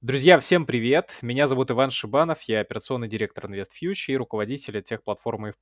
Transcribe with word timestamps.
Друзья, 0.00 0.38
всем 0.38 0.64
привет! 0.64 1.16
Меня 1.22 1.48
зовут 1.48 1.72
Иван 1.72 1.90
Шибанов, 1.90 2.42
я 2.42 2.60
операционный 2.60 3.08
директор 3.08 3.46
InvestFuture 3.46 4.12
и 4.12 4.16
руководитель 4.16 4.80
техплатформы 4.80 5.48
F+. 5.48 5.56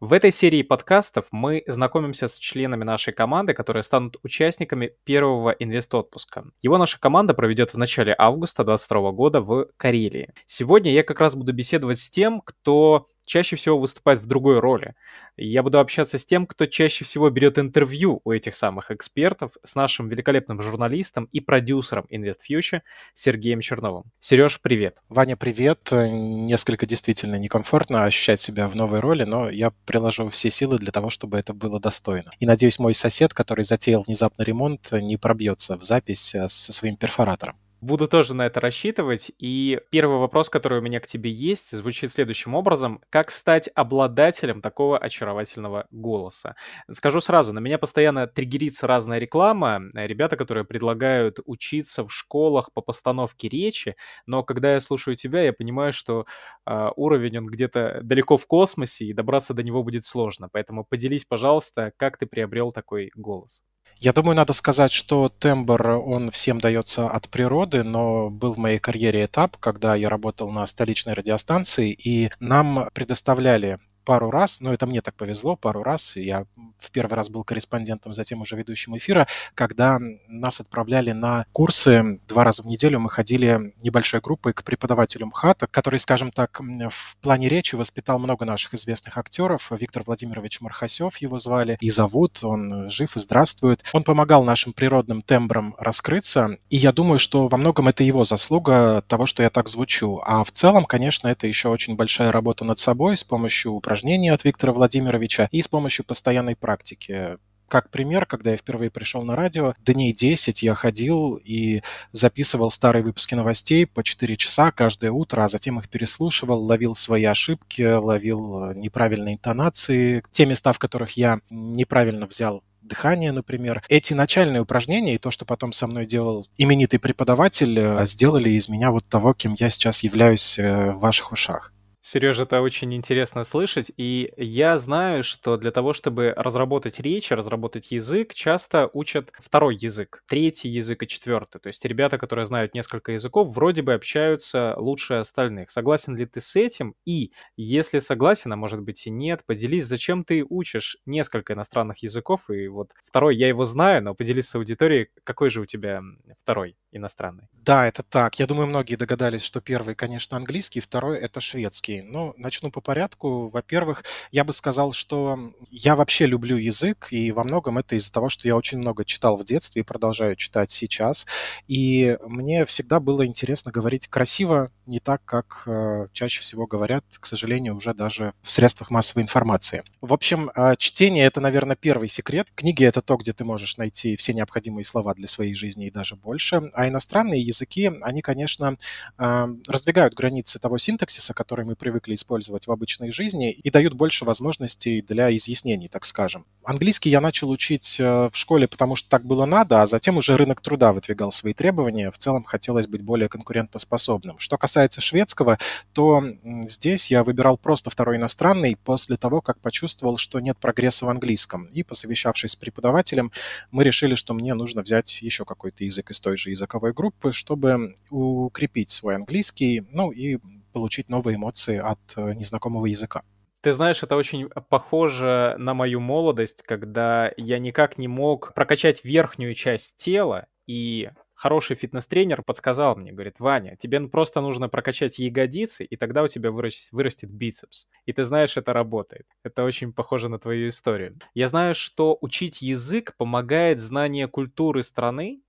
В 0.00 0.12
этой 0.12 0.32
серии 0.32 0.62
подкастов 0.62 1.28
мы 1.30 1.62
знакомимся 1.68 2.26
с 2.26 2.36
членами 2.36 2.82
нашей 2.82 3.14
команды, 3.14 3.54
которые 3.54 3.84
станут 3.84 4.16
участниками 4.24 4.90
первого 5.04 5.50
инвест-отпуска. 5.50 6.46
Его 6.62 6.78
наша 6.78 6.98
команда 6.98 7.32
проведет 7.32 7.74
в 7.74 7.78
начале 7.78 8.12
августа 8.18 8.64
2022 8.64 9.12
года 9.12 9.40
в 9.40 9.68
Карелии. 9.76 10.34
Сегодня 10.46 10.90
я 10.90 11.04
как 11.04 11.20
раз 11.20 11.36
буду 11.36 11.52
беседовать 11.52 12.00
с 12.00 12.10
тем, 12.10 12.40
кто 12.40 13.06
чаще 13.26 13.56
всего 13.56 13.78
выступает 13.78 14.20
в 14.20 14.26
другой 14.26 14.60
роли. 14.60 14.94
Я 15.36 15.62
буду 15.62 15.78
общаться 15.78 16.16
с 16.16 16.24
тем, 16.24 16.46
кто 16.46 16.64
чаще 16.64 17.04
всего 17.04 17.28
берет 17.28 17.58
интервью 17.58 18.22
у 18.24 18.32
этих 18.32 18.56
самых 18.56 18.90
экспертов, 18.90 19.52
с 19.62 19.74
нашим 19.74 20.08
великолепным 20.08 20.62
журналистом 20.62 21.28
и 21.32 21.40
продюсером 21.40 22.06
InvestFuture 22.10 22.80
Сергеем 23.12 23.60
Черновым. 23.60 24.04
Сереж, 24.18 24.60
привет. 24.62 24.98
Ваня, 25.10 25.36
привет. 25.36 25.90
Несколько 25.92 26.86
действительно 26.86 27.36
некомфортно 27.36 28.04
ощущать 28.04 28.40
себя 28.40 28.68
в 28.68 28.76
новой 28.76 29.00
роли, 29.00 29.24
но 29.24 29.50
я 29.50 29.72
приложу 29.84 30.30
все 30.30 30.50
силы 30.50 30.78
для 30.78 30.92
того, 30.92 31.10
чтобы 31.10 31.36
это 31.36 31.52
было 31.52 31.80
достойно. 31.80 32.30
И 32.38 32.46
надеюсь, 32.46 32.78
мой 32.78 32.94
сосед, 32.94 33.34
который 33.34 33.64
затеял 33.64 34.04
внезапно 34.06 34.42
ремонт, 34.42 34.92
не 34.92 35.16
пробьется 35.16 35.76
в 35.76 35.82
запись 35.82 36.34
э, 36.34 36.48
со 36.48 36.72
своим 36.72 36.96
перфоратором. 36.96 37.56
Буду 37.82 38.08
тоже 38.08 38.34
на 38.34 38.46
это 38.46 38.58
рассчитывать. 38.60 39.30
И 39.38 39.80
первый 39.90 40.18
вопрос, 40.18 40.48
который 40.48 40.78
у 40.78 40.82
меня 40.82 40.98
к 40.98 41.06
тебе 41.06 41.30
есть, 41.30 41.76
звучит 41.76 42.10
следующим 42.10 42.54
образом. 42.54 43.02
Как 43.10 43.30
стать 43.30 43.68
обладателем 43.74 44.62
такого 44.62 44.98
очаровательного 44.98 45.86
голоса? 45.90 46.56
Скажу 46.90 47.20
сразу, 47.20 47.52
на 47.52 47.58
меня 47.58 47.76
постоянно 47.76 48.26
триггерится 48.26 48.86
разная 48.86 49.18
реклама. 49.18 49.82
Ребята, 49.92 50.36
которые 50.36 50.64
предлагают 50.64 51.38
учиться 51.44 52.04
в 52.04 52.10
школах 52.10 52.72
по 52.72 52.80
постановке 52.80 53.48
речи, 53.48 53.96
но 54.24 54.42
когда 54.42 54.72
я 54.72 54.80
слушаю 54.80 55.14
тебя, 55.14 55.42
я 55.42 55.52
понимаю, 55.52 55.92
что 55.92 56.24
э, 56.66 56.88
уровень 56.96 57.38
он 57.38 57.44
где-то 57.44 58.00
далеко 58.02 58.38
в 58.38 58.46
космосе, 58.46 59.04
и 59.04 59.12
добраться 59.12 59.52
до 59.52 59.62
него 59.62 59.82
будет 59.82 60.04
сложно. 60.06 60.48
Поэтому 60.50 60.84
поделись, 60.84 61.26
пожалуйста, 61.26 61.92
как 61.98 62.16
ты 62.16 62.24
приобрел 62.26 62.72
такой 62.72 63.10
голос. 63.14 63.62
Я 63.98 64.12
думаю, 64.12 64.36
надо 64.36 64.52
сказать, 64.52 64.92
что 64.92 65.30
тембр, 65.30 65.88
он 65.88 66.30
всем 66.30 66.60
дается 66.60 67.08
от 67.08 67.30
природы, 67.30 67.82
но 67.82 68.28
был 68.28 68.52
в 68.52 68.58
моей 68.58 68.78
карьере 68.78 69.24
этап, 69.24 69.56
когда 69.56 69.94
я 69.94 70.10
работал 70.10 70.50
на 70.50 70.66
столичной 70.66 71.14
радиостанции, 71.14 71.92
и 71.92 72.30
нам 72.38 72.90
предоставляли 72.92 73.78
пару 74.06 74.30
раз, 74.30 74.60
но 74.60 74.72
это 74.72 74.86
мне 74.86 75.02
так 75.02 75.14
повезло, 75.14 75.56
пару 75.56 75.82
раз, 75.82 76.16
я 76.16 76.46
в 76.78 76.90
первый 76.92 77.14
раз 77.14 77.28
был 77.28 77.42
корреспондентом, 77.42 78.14
затем 78.14 78.40
уже 78.40 78.56
ведущим 78.56 78.96
эфира, 78.96 79.26
когда 79.54 79.98
нас 80.28 80.60
отправляли 80.60 81.10
на 81.10 81.44
курсы 81.52 82.20
два 82.28 82.44
раза 82.44 82.62
в 82.62 82.66
неделю, 82.66 83.00
мы 83.00 83.10
ходили 83.10 83.74
небольшой 83.82 84.20
группой 84.20 84.52
к 84.52 84.62
преподавателю 84.62 85.26
МХАТа, 85.26 85.66
который, 85.66 85.98
скажем 85.98 86.30
так, 86.30 86.60
в 86.60 87.16
плане 87.20 87.48
речи 87.48 87.74
воспитал 87.74 88.18
много 88.20 88.44
наших 88.44 88.74
известных 88.74 89.18
актеров. 89.18 89.72
Виктор 89.72 90.04
Владимирович 90.06 90.60
Мархасев 90.60 91.16
его 91.16 91.38
звали 91.40 91.76
и 91.80 91.90
зовут, 91.90 92.44
он 92.44 92.88
жив 92.88 93.16
и 93.16 93.18
здравствует. 93.18 93.82
Он 93.92 94.04
помогал 94.04 94.44
нашим 94.44 94.72
природным 94.72 95.20
тембрам 95.20 95.74
раскрыться, 95.78 96.58
и 96.70 96.76
я 96.76 96.92
думаю, 96.92 97.18
что 97.18 97.48
во 97.48 97.56
многом 97.56 97.88
это 97.88 98.04
его 98.04 98.24
заслуга 98.24 99.02
того, 99.08 99.26
что 99.26 99.42
я 99.42 99.50
так 99.50 99.68
звучу. 99.68 100.22
А 100.24 100.44
в 100.44 100.52
целом, 100.52 100.84
конечно, 100.84 101.26
это 101.26 101.48
еще 101.48 101.70
очень 101.70 101.96
большая 101.96 102.30
работа 102.30 102.64
над 102.64 102.78
собой 102.78 103.16
с 103.16 103.24
помощью 103.24 103.72
упражнений 103.72 103.95
упражнения 103.96 104.32
от 104.34 104.44
Виктора 104.44 104.74
Владимировича 104.74 105.48
и 105.52 105.62
с 105.62 105.68
помощью 105.68 106.04
постоянной 106.04 106.54
практики. 106.54 107.38
Как 107.66 107.88
пример, 107.88 108.26
когда 108.26 108.50
я 108.50 108.58
впервые 108.58 108.90
пришел 108.90 109.22
на 109.22 109.34
радио, 109.34 109.72
дней 109.78 110.12
10 110.12 110.62
я 110.62 110.74
ходил 110.74 111.40
и 111.42 111.80
записывал 112.12 112.70
старые 112.70 113.02
выпуски 113.02 113.34
новостей 113.34 113.86
по 113.86 114.04
4 114.04 114.36
часа 114.36 114.70
каждое 114.70 115.10
утро, 115.12 115.42
а 115.42 115.48
затем 115.48 115.78
их 115.78 115.88
переслушивал, 115.88 116.62
ловил 116.62 116.94
свои 116.94 117.24
ошибки, 117.24 117.80
ловил 117.82 118.72
неправильные 118.74 119.36
интонации, 119.36 120.22
те 120.30 120.44
места, 120.44 120.74
в 120.74 120.78
которых 120.78 121.12
я 121.16 121.40
неправильно 121.48 122.26
взял 122.26 122.62
дыхание, 122.82 123.32
например. 123.32 123.82
Эти 123.88 124.12
начальные 124.12 124.60
упражнения 124.60 125.14
и 125.14 125.18
то, 125.18 125.30
что 125.30 125.46
потом 125.46 125.72
со 125.72 125.86
мной 125.86 126.04
делал 126.04 126.46
именитый 126.58 127.00
преподаватель, 127.00 127.78
э, 127.78 128.06
сделали 128.06 128.50
из 128.50 128.68
меня 128.68 128.90
вот 128.90 129.06
того, 129.08 129.32
кем 129.32 129.54
я 129.58 129.70
сейчас 129.70 130.04
являюсь 130.04 130.58
э, 130.58 130.92
в 130.92 130.98
ваших 130.98 131.32
ушах. 131.32 131.72
Сережа, 132.08 132.44
это 132.44 132.60
очень 132.60 132.94
интересно 132.94 133.42
слышать, 133.42 133.90
и 133.96 134.32
я 134.36 134.78
знаю, 134.78 135.24
что 135.24 135.56
для 135.56 135.72
того, 135.72 135.92
чтобы 135.92 136.32
разработать 136.36 137.00
речь, 137.00 137.32
разработать 137.32 137.90
язык, 137.90 138.32
часто 138.32 138.88
учат 138.92 139.32
второй 139.36 139.74
язык, 139.74 140.22
третий 140.28 140.68
язык 140.68 141.02
и 141.02 141.08
четвертый. 141.08 141.60
То 141.60 141.66
есть 141.66 141.84
ребята, 141.84 142.16
которые 142.16 142.44
знают 142.44 142.74
несколько 142.74 143.10
языков, 143.10 143.52
вроде 143.52 143.82
бы 143.82 143.92
общаются 143.92 144.76
лучше 144.78 145.14
остальных. 145.14 145.72
Согласен 145.72 146.14
ли 146.14 146.26
ты 146.26 146.40
с 146.40 146.54
этим? 146.54 146.94
И 147.04 147.32
если 147.56 147.98
согласен, 147.98 148.52
а 148.52 148.56
может 148.56 148.82
быть 148.82 149.04
и 149.08 149.10
нет, 149.10 149.44
поделись, 149.44 149.86
зачем 149.86 150.22
ты 150.22 150.46
учишь 150.48 150.98
несколько 151.06 151.54
иностранных 151.54 152.04
языков, 152.04 152.48
и 152.50 152.68
вот 152.68 152.92
второй 153.02 153.34
я 153.34 153.48
его 153.48 153.64
знаю, 153.64 154.04
но 154.04 154.14
поделись 154.14 154.48
с 154.48 154.54
аудиторией, 154.54 155.08
какой 155.24 155.50
же 155.50 155.60
у 155.60 155.66
тебя 155.66 156.02
второй 156.38 156.76
иностранный? 156.92 157.48
Да, 157.52 157.88
это 157.88 158.04
так. 158.04 158.38
Я 158.38 158.46
думаю, 158.46 158.68
многие 158.68 158.94
догадались, 158.94 159.42
что 159.42 159.60
первый, 159.60 159.96
конечно, 159.96 160.36
английский, 160.36 160.78
второй— 160.78 161.18
это 161.18 161.40
шведский. 161.40 161.95
Ну, 162.02 162.34
начну 162.36 162.70
по 162.70 162.80
порядку. 162.80 163.48
Во-первых, 163.48 164.04
я 164.30 164.44
бы 164.44 164.52
сказал, 164.52 164.92
что 164.92 165.52
я 165.70 165.96
вообще 165.96 166.26
люблю 166.26 166.56
язык, 166.56 167.08
и 167.10 167.32
во 167.32 167.44
многом 167.44 167.78
это 167.78 167.96
из-за 167.96 168.12
того, 168.12 168.28
что 168.28 168.48
я 168.48 168.56
очень 168.56 168.78
много 168.78 169.04
читал 169.04 169.36
в 169.36 169.44
детстве 169.44 169.82
и 169.82 169.84
продолжаю 169.84 170.36
читать 170.36 170.70
сейчас. 170.70 171.26
И 171.68 172.16
мне 172.26 172.66
всегда 172.66 173.00
было 173.00 173.26
интересно 173.26 173.72
говорить 173.72 174.06
красиво, 174.08 174.70
не 174.86 175.00
так, 175.00 175.24
как 175.24 175.64
э, 175.66 176.06
чаще 176.12 176.40
всего 176.40 176.66
говорят, 176.66 177.04
к 177.18 177.26
сожалению, 177.26 177.76
уже 177.76 177.92
даже 177.92 178.32
в 178.42 178.52
средствах 178.52 178.90
массовой 178.90 179.22
информации. 179.22 179.82
В 180.00 180.12
общем, 180.12 180.50
э, 180.54 180.76
чтение— 180.78 181.24
это, 181.26 181.40
наверное, 181.40 181.76
первый 181.76 182.08
секрет. 182.08 182.46
Книги— 182.54 182.84
это 182.86 183.02
то, 183.02 183.16
где 183.16 183.32
ты 183.32 183.44
можешь 183.44 183.76
найти 183.76 184.16
все 184.16 184.32
необходимые 184.32 184.84
слова 184.84 185.14
для 185.14 185.26
своей 185.26 185.54
жизни 185.54 185.86
и 185.86 185.90
даже 185.90 186.16
больше. 186.16 186.70
А 186.72 186.88
иностранные 186.88 187.40
языки, 187.40 187.90
они, 188.02 188.22
конечно, 188.22 188.76
э, 189.18 189.48
раздвигают 189.66 190.14
границы 190.14 190.58
того 190.58 190.78
синтаксиса, 190.78 191.34
который 191.34 191.64
мы 191.64 191.74
привыкли 191.86 192.16
использовать 192.16 192.66
в 192.66 192.72
обычной 192.72 193.12
жизни, 193.12 193.52
и 193.52 193.70
дают 193.70 193.94
больше 193.94 194.24
возможностей 194.24 195.02
для 195.02 195.34
изъяснений, 195.36 195.86
так 195.86 196.04
скажем. 196.04 196.44
Английский 196.64 197.10
я 197.10 197.20
начал 197.20 197.48
учить 197.48 198.00
э, 198.00 198.28
в 198.32 198.36
школе, 198.36 198.66
потому 198.66 198.96
что 198.96 199.08
так 199.08 199.24
было 199.24 199.44
надо, 199.46 199.82
а 199.82 199.86
затем 199.86 200.16
уже 200.16 200.36
рынок 200.36 200.60
труда 200.60 200.92
выдвигал 200.92 201.30
свои 201.30 201.54
требования. 201.54 202.10
В 202.10 202.18
целом 202.18 202.42
хотелось 202.42 202.88
быть 202.88 203.02
более 203.02 203.28
конкурентоспособным. 203.28 204.40
Что 204.40 204.58
касается 204.58 205.00
шведского, 205.00 205.60
то 205.92 206.24
здесь 206.64 207.08
я 207.08 207.22
выбирал 207.22 207.56
просто 207.56 207.88
второй 207.88 208.16
иностранный 208.16 208.74
после 208.74 209.16
того, 209.16 209.40
как 209.40 209.60
почувствовал, 209.60 210.16
что 210.16 210.40
нет 210.40 210.58
прогресса 210.58 211.06
в 211.06 211.08
английском. 211.08 211.66
И 211.66 211.84
посовещавшись 211.84 212.50
с 212.50 212.56
преподавателем, 212.56 213.30
мы 213.70 213.84
решили, 213.84 214.16
что 214.16 214.34
мне 214.34 214.54
нужно 214.54 214.82
взять 214.82 215.22
еще 215.22 215.44
какой-то 215.44 215.84
язык 215.84 216.10
из 216.10 216.18
той 216.18 216.36
же 216.36 216.50
языковой 216.50 216.92
группы, 216.92 217.30
чтобы 217.30 217.94
укрепить 218.10 218.90
свой 218.90 219.14
английский, 219.14 219.84
ну 219.92 220.10
и 220.10 220.38
получить 220.76 221.08
новые 221.08 221.36
эмоции 221.36 221.78
от 221.78 221.98
э, 222.16 222.34
незнакомого 222.34 222.84
языка. 222.84 223.22
Ты 223.62 223.72
знаешь, 223.72 224.02
это 224.02 224.14
очень 224.14 224.50
похоже 224.68 225.54
на 225.56 225.72
мою 225.72 226.00
молодость, 226.00 226.62
когда 226.62 227.32
я 227.38 227.58
никак 227.58 227.96
не 227.96 228.08
мог 228.08 228.52
прокачать 228.52 229.02
верхнюю 229.02 229.54
часть 229.54 229.96
тела, 229.96 230.48
и 230.66 231.08
хороший 231.32 231.76
фитнес-тренер 231.76 232.42
подсказал 232.42 232.94
мне, 232.94 233.10
говорит, 233.10 233.40
Ваня, 233.40 233.74
тебе 233.78 234.00
просто 234.06 234.42
нужно 234.42 234.68
прокачать 234.68 235.18
ягодицы, 235.18 235.82
и 235.82 235.96
тогда 235.96 236.22
у 236.22 236.28
тебя 236.28 236.50
вырастет, 236.50 236.92
вырастет 236.92 237.30
бицепс. 237.30 237.86
И 238.04 238.12
ты 238.12 238.24
знаешь, 238.24 238.58
это 238.58 238.74
работает. 238.74 239.26
Это 239.42 239.64
очень 239.64 239.94
похоже 239.94 240.28
на 240.28 240.38
твою 240.38 240.68
историю. 240.68 241.16
Я 241.32 241.48
знаю, 241.48 241.74
что 241.74 242.18
учить 242.20 242.60
язык 242.60 243.14
помогает 243.16 243.80
знание 243.80 244.28
культуры 244.28 244.82
страны, 244.82 245.40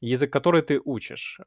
язык, 0.00 0.32
который 0.32 0.62
ты 0.62 0.80
учишь. 0.82 1.38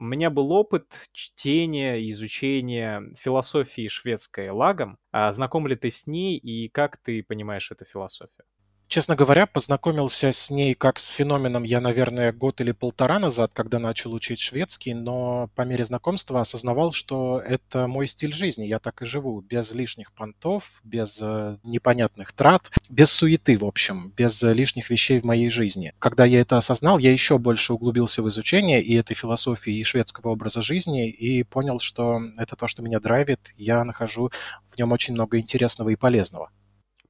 У 0.00 0.04
меня 0.04 0.30
был 0.30 0.52
опыт 0.52 1.08
чтения, 1.12 2.08
изучения 2.10 3.02
философии 3.16 3.88
шведской 3.88 4.50
лагом. 4.50 4.98
А 5.12 5.30
знаком 5.32 5.66
ли 5.66 5.76
ты 5.76 5.90
с 5.90 6.06
ней 6.06 6.36
и 6.36 6.68
как 6.68 6.96
ты 6.98 7.22
понимаешь 7.22 7.70
эту 7.70 7.84
философию? 7.84 8.44
Честно 8.88 9.16
говоря, 9.16 9.46
познакомился 9.46 10.32
с 10.32 10.48
ней 10.48 10.74
как 10.74 10.98
с 10.98 11.10
феноменом 11.10 11.62
я, 11.62 11.82
наверное, 11.82 12.32
год 12.32 12.62
или 12.62 12.72
полтора 12.72 13.18
назад, 13.18 13.50
когда 13.52 13.78
начал 13.78 14.14
учить 14.14 14.40
шведский, 14.40 14.94
но 14.94 15.50
по 15.54 15.60
мере 15.62 15.84
знакомства 15.84 16.40
осознавал, 16.40 16.92
что 16.92 17.38
это 17.38 17.86
мой 17.86 18.06
стиль 18.06 18.32
жизни. 18.32 18.64
Я 18.64 18.78
так 18.78 19.02
и 19.02 19.04
живу, 19.04 19.42
без 19.42 19.72
лишних 19.72 20.10
понтов, 20.14 20.80
без 20.84 21.18
э, 21.20 21.58
непонятных 21.64 22.32
трат, 22.32 22.70
без 22.88 23.12
суеты, 23.12 23.58
в 23.58 23.64
общем, 23.66 24.10
без 24.16 24.42
лишних 24.42 24.88
вещей 24.88 25.20
в 25.20 25.24
моей 25.24 25.50
жизни. 25.50 25.92
Когда 25.98 26.24
я 26.24 26.40
это 26.40 26.56
осознал, 26.56 26.96
я 26.96 27.12
еще 27.12 27.36
больше 27.36 27.74
углубился 27.74 28.22
в 28.22 28.28
изучение 28.30 28.82
и 28.82 28.94
этой 28.94 29.12
философии, 29.14 29.74
и 29.74 29.84
шведского 29.84 30.30
образа 30.30 30.62
жизни, 30.62 31.10
и 31.10 31.42
понял, 31.42 31.78
что 31.78 32.22
это 32.38 32.56
то, 32.56 32.66
что 32.66 32.82
меня 32.82 33.00
драйвит. 33.00 33.52
Я 33.58 33.84
нахожу 33.84 34.30
в 34.70 34.78
нем 34.78 34.92
очень 34.92 35.12
много 35.12 35.38
интересного 35.38 35.90
и 35.90 35.96
полезного. 35.96 36.48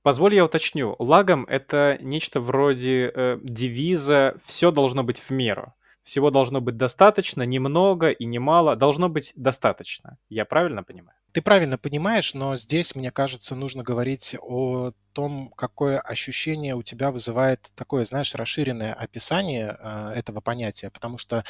Позволь 0.08 0.34
я 0.34 0.46
уточню. 0.46 0.96
Лагом 0.98 1.44
это 1.44 1.98
нечто 2.00 2.40
вроде 2.40 3.12
э, 3.14 3.38
девиза 3.42 4.36
«все 4.42 4.70
должно 4.70 5.02
быть 5.04 5.18
в 5.18 5.28
меру». 5.28 5.74
всего 6.02 6.30
должно 6.30 6.62
быть 6.62 6.78
достаточно, 6.78 7.42
немного 7.42 8.08
и 8.08 8.24
немало, 8.24 8.74
должно 8.74 9.10
быть 9.10 9.34
достаточно. 9.36 10.16
Я 10.30 10.46
правильно 10.46 10.82
понимаю? 10.82 11.14
Ты 11.38 11.42
правильно 11.42 11.78
понимаешь, 11.78 12.34
но 12.34 12.56
здесь, 12.56 12.96
мне 12.96 13.12
кажется, 13.12 13.54
нужно 13.54 13.84
говорить 13.84 14.34
о 14.40 14.90
том, 15.12 15.52
какое 15.54 16.00
ощущение 16.00 16.74
у 16.74 16.82
тебя 16.82 17.12
вызывает 17.12 17.70
такое, 17.76 18.04
знаешь, 18.04 18.34
расширенное 18.34 18.92
описание 18.92 19.78
э, 19.78 20.14
этого 20.16 20.40
понятия. 20.40 20.90
Потому 20.90 21.16
что 21.16 21.44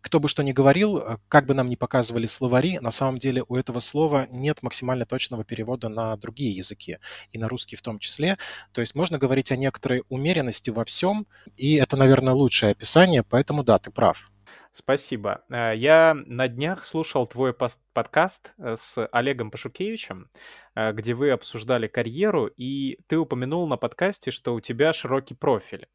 кто 0.00 0.20
бы 0.20 0.28
что 0.28 0.44
ни 0.44 0.52
говорил, 0.52 0.98
э, 0.98 1.16
как 1.26 1.46
бы 1.46 1.54
нам 1.54 1.68
ни 1.68 1.74
показывали 1.74 2.26
словари, 2.26 2.78
на 2.78 2.92
самом 2.92 3.18
деле 3.18 3.44
у 3.48 3.56
этого 3.56 3.80
слова 3.80 4.28
нет 4.30 4.62
максимально 4.62 5.06
точного 5.06 5.42
перевода 5.42 5.88
на 5.88 6.16
другие 6.16 6.52
языки, 6.52 6.98
и 7.32 7.36
на 7.36 7.48
русский 7.48 7.74
в 7.74 7.82
том 7.82 7.98
числе. 7.98 8.38
То 8.70 8.80
есть 8.80 8.94
можно 8.94 9.18
говорить 9.18 9.50
о 9.50 9.56
некоторой 9.56 10.04
умеренности 10.08 10.70
во 10.70 10.84
всем, 10.84 11.26
и 11.56 11.74
это, 11.74 11.96
наверное, 11.96 12.34
лучшее 12.34 12.70
описание, 12.70 13.24
поэтому 13.24 13.64
да, 13.64 13.80
ты 13.80 13.90
прав. 13.90 14.31
Спасибо. 14.72 15.44
Э, 15.50 15.74
я 15.76 16.14
на 16.14 16.48
днях 16.48 16.84
слушал 16.84 17.26
твой 17.26 17.54
подкаст 17.92 18.54
э, 18.56 18.76
с 18.78 19.06
Олегом 19.12 19.50
Пашукевичем, 19.50 20.30
э, 20.74 20.92
где 20.92 21.12
вы 21.12 21.30
обсуждали 21.30 21.88
карьеру, 21.88 22.46
и 22.46 22.98
ты 23.06 23.18
упомянул 23.18 23.66
на 23.68 23.76
подкасте, 23.76 24.30
что 24.30 24.54
у 24.54 24.60
тебя 24.60 24.94
широкий 24.94 25.34
профиль. 25.34 25.88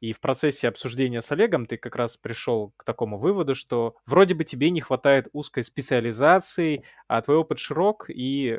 И 0.00 0.14
в 0.14 0.20
процессе 0.20 0.68
обсуждения 0.68 1.20
с 1.20 1.30
Олегом 1.32 1.66
ты 1.66 1.76
как 1.76 1.96
раз 1.96 2.16
пришел 2.16 2.72
к 2.78 2.84
такому 2.84 3.18
выводу, 3.18 3.54
что 3.54 3.94
вроде 4.06 4.34
бы 4.34 4.44
тебе 4.44 4.70
не 4.70 4.80
хватает 4.80 5.28
узкой 5.34 5.62
специализации, 5.62 6.82
а 7.08 7.20
твой 7.20 7.36
опыт 7.36 7.58
широк, 7.58 8.06
и 8.08 8.58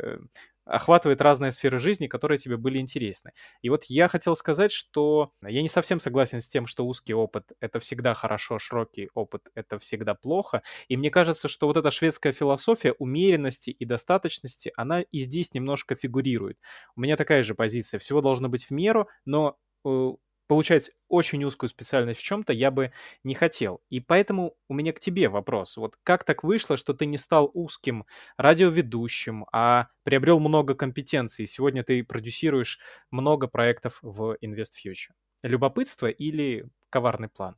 охватывает 0.66 1.22
разные 1.22 1.52
сферы 1.52 1.80
жизни, 1.80 2.08
которые 2.08 2.38
тебе 2.38 2.58
были 2.58 2.80
интересны. 2.80 3.32
И 3.62 3.70
вот 3.70 3.86
я 3.86 4.08
хотел 4.08 4.36
сказать, 4.36 4.72
что 4.72 5.32
я 5.44 5.62
не 5.62 5.70
совсем 5.70 6.00
согласен 6.00 6.42
с 6.42 6.48
тем, 6.48 6.66
что 6.66 6.86
узкий 6.86 7.14
опыт— 7.14 7.52
это 7.60 7.80
всегда 7.80 8.14
хорошо, 8.14 8.60
широкий 8.60 9.10
опыт— 9.14 9.48
это 9.56 9.78
всегда 9.80 10.16
плохо. 10.16 10.64
И 10.88 10.98
мне 10.98 11.12
кажется, 11.12 11.48
что 11.48 11.68
вот 11.68 11.78
эта 11.78 11.92
шведская 11.92 12.32
философия 12.32 12.94
умеренности 12.94 13.70
и 13.70 13.86
достаточности, 13.86 14.72
она 14.76 15.02
и 15.02 15.20
здесь 15.20 15.54
немножко 15.54 15.96
фигурирует. 15.96 16.58
У 16.96 17.02
меня 17.02 17.16
такая 17.16 17.44
же 17.44 17.56
позиция. 17.56 18.00
Всего 18.00 18.22
должно 18.22 18.50
быть 18.50 18.66
в 18.66 18.72
меру, 18.72 19.08
но 19.26 19.58
э, 19.86 20.12
получать 20.48 20.92
очень 21.08 21.44
узкую 21.44 21.70
специальность 21.70 22.20
в 22.20 22.24
чем-то 22.24 22.54
я 22.54 22.72
бы 22.72 22.92
не 23.24 23.34
хотел. 23.36 23.82
И 23.90 24.00
поэтому 24.00 24.56
у 24.68 24.74
меня 24.74 24.94
к 24.94 25.00
тебе 25.00 25.30
вопрос. 25.30 25.78
Вот 25.78 25.98
как 26.04 26.24
так 26.24 26.44
вышло, 26.44 26.78
что 26.78 26.94
ты 26.94 27.06
не 27.06 27.18
стал 27.18 27.50
узким 27.54 28.06
радиоведущим, 28.38 29.46
а 29.52 29.88
приобрел 30.04 30.40
много 30.40 30.76
компетенций? 30.76 31.48
Сегодня 31.48 31.84
ты 31.84 32.04
продюсируешь 32.04 32.80
много 33.12 33.48
проектов 33.48 34.00
в 34.02 34.38
InvestFuture. 34.44 35.14
Любопытство 35.44 36.08
или 36.08 36.68
коварный 36.90 37.30
план? 37.30 37.56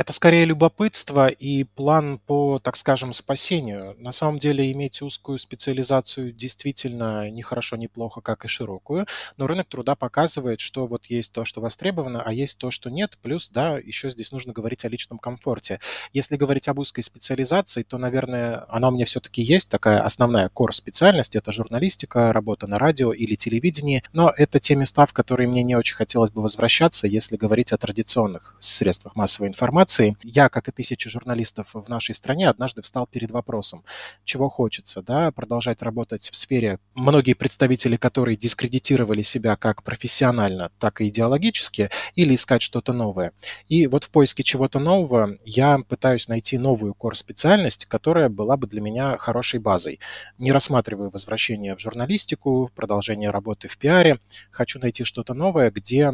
Это 0.00 0.14
скорее 0.14 0.46
любопытство 0.46 1.28
и 1.28 1.64
план 1.64 2.18
по, 2.20 2.58
так 2.58 2.78
скажем, 2.78 3.12
спасению. 3.12 3.94
На 3.98 4.12
самом 4.12 4.38
деле 4.38 4.72
иметь 4.72 5.02
узкую 5.02 5.38
специализацию 5.38 6.32
действительно 6.32 7.28
не 7.28 7.42
хорошо, 7.42 7.76
не 7.76 7.86
плохо, 7.86 8.22
как 8.22 8.46
и 8.46 8.48
широкую, 8.48 9.06
но 9.36 9.46
рынок 9.46 9.68
труда 9.68 9.96
показывает, 9.96 10.60
что 10.60 10.86
вот 10.86 11.04
есть 11.08 11.34
то, 11.34 11.44
что 11.44 11.60
востребовано, 11.60 12.22
а 12.22 12.32
есть 12.32 12.56
то, 12.56 12.70
что 12.70 12.88
нет. 12.88 13.18
Плюс, 13.20 13.50
да, 13.50 13.76
еще 13.76 14.08
здесь 14.08 14.32
нужно 14.32 14.54
говорить 14.54 14.86
о 14.86 14.88
личном 14.88 15.18
комфорте. 15.18 15.80
Если 16.14 16.38
говорить 16.38 16.66
об 16.68 16.78
узкой 16.78 17.02
специализации, 17.02 17.82
то, 17.82 17.98
наверное, 17.98 18.64
она 18.70 18.88
у 18.88 18.92
меня 18.92 19.04
все-таки 19.04 19.42
есть, 19.42 19.68
такая 19.68 20.00
основная 20.00 20.48
кор-специальность, 20.48 21.36
это 21.36 21.52
журналистика, 21.52 22.32
работа 22.32 22.66
на 22.66 22.78
радио 22.78 23.12
или 23.12 23.34
телевидении, 23.34 24.02
но 24.14 24.32
это 24.34 24.60
те 24.60 24.76
места, 24.76 25.04
в 25.04 25.12
которые 25.12 25.46
мне 25.46 25.62
не 25.62 25.76
очень 25.76 25.96
хотелось 25.96 26.30
бы 26.30 26.40
возвращаться, 26.40 27.06
если 27.06 27.36
говорить 27.36 27.74
о 27.74 27.76
традиционных 27.76 28.56
средствах 28.60 29.14
массовой 29.14 29.48
информации, 29.48 29.89
информации. 29.90 30.16
Я, 30.22 30.48
как 30.48 30.68
и 30.68 30.72
тысячи 30.72 31.08
журналистов 31.08 31.68
в 31.72 31.88
нашей 31.88 32.14
стране, 32.14 32.48
однажды 32.48 32.82
встал 32.82 33.06
перед 33.06 33.30
вопросом, 33.30 33.84
чего 34.24 34.48
хочется, 34.48 35.02
да, 35.02 35.30
продолжать 35.32 35.82
работать 35.82 36.30
в 36.30 36.36
сфере, 36.36 36.78
многие 36.94 37.34
представители 37.34 37.96
которой 37.96 38.36
дискредитировали 38.36 39.22
себя 39.22 39.56
как 39.56 39.82
профессионально, 39.82 40.70
так 40.78 41.00
и 41.00 41.08
идеологически, 41.08 41.90
или 42.14 42.34
искать 42.34 42.62
что-то 42.62 42.92
новое. 42.92 43.32
И 43.68 43.86
вот 43.86 44.04
в 44.04 44.10
поиске 44.10 44.42
чего-то 44.42 44.78
нового 44.78 45.36
я 45.44 45.78
пытаюсь 45.88 46.28
найти 46.28 46.58
новую 46.58 46.94
кор-специальность, 46.94 47.86
которая 47.86 48.28
была 48.28 48.56
бы 48.56 48.66
для 48.66 48.80
меня 48.80 49.16
хорошей 49.18 49.60
базой. 49.60 49.98
Не 50.38 50.52
рассматриваю 50.52 51.10
возвращение 51.10 51.74
в 51.74 51.80
журналистику, 51.80 52.70
продолжение 52.74 53.30
работы 53.30 53.68
в 53.68 53.76
пиаре. 53.76 54.18
Хочу 54.50 54.78
найти 54.78 55.04
что-то 55.04 55.34
новое, 55.34 55.70
где 55.70 56.12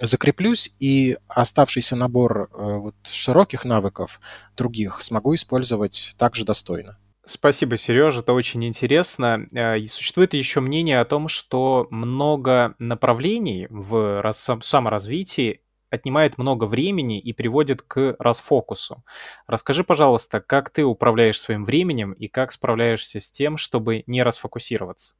закреплюсь 0.00 0.74
и 0.80 1.18
оставшийся 1.28 1.96
набор 1.96 2.48
э, 2.52 2.78
вот 2.78 2.94
широких 3.12 3.64
навыков 3.64 4.20
других 4.56 5.02
смогу 5.02 5.34
использовать 5.34 6.14
также 6.18 6.44
достойно. 6.44 6.98
Спасибо, 7.24 7.76
Сережа, 7.76 8.20
это 8.20 8.32
очень 8.32 8.64
интересно. 8.64 9.46
Э, 9.52 9.78
и 9.78 9.86
существует 9.86 10.32
еще 10.32 10.60
мнение 10.60 10.98
о 10.98 11.04
том, 11.04 11.28
что 11.28 11.86
много 11.90 12.74
направлений 12.78 13.66
в 13.68 14.22
саморазвитии 14.62 15.60
отнимает 15.90 16.38
много 16.38 16.64
времени 16.64 17.18
и 17.18 17.32
приводит 17.32 17.82
к 17.82 18.16
расфокусу. 18.18 19.04
Расскажи, 19.46 19.84
пожалуйста, 19.84 20.40
как 20.40 20.70
ты 20.70 20.84
управляешь 20.84 21.40
своим 21.40 21.64
временем 21.64 22.12
и 22.12 22.28
как 22.28 22.52
справляешься 22.52 23.20
с 23.20 23.30
тем, 23.30 23.56
чтобы 23.56 24.04
не 24.06 24.22
расфокусироваться? 24.22 25.14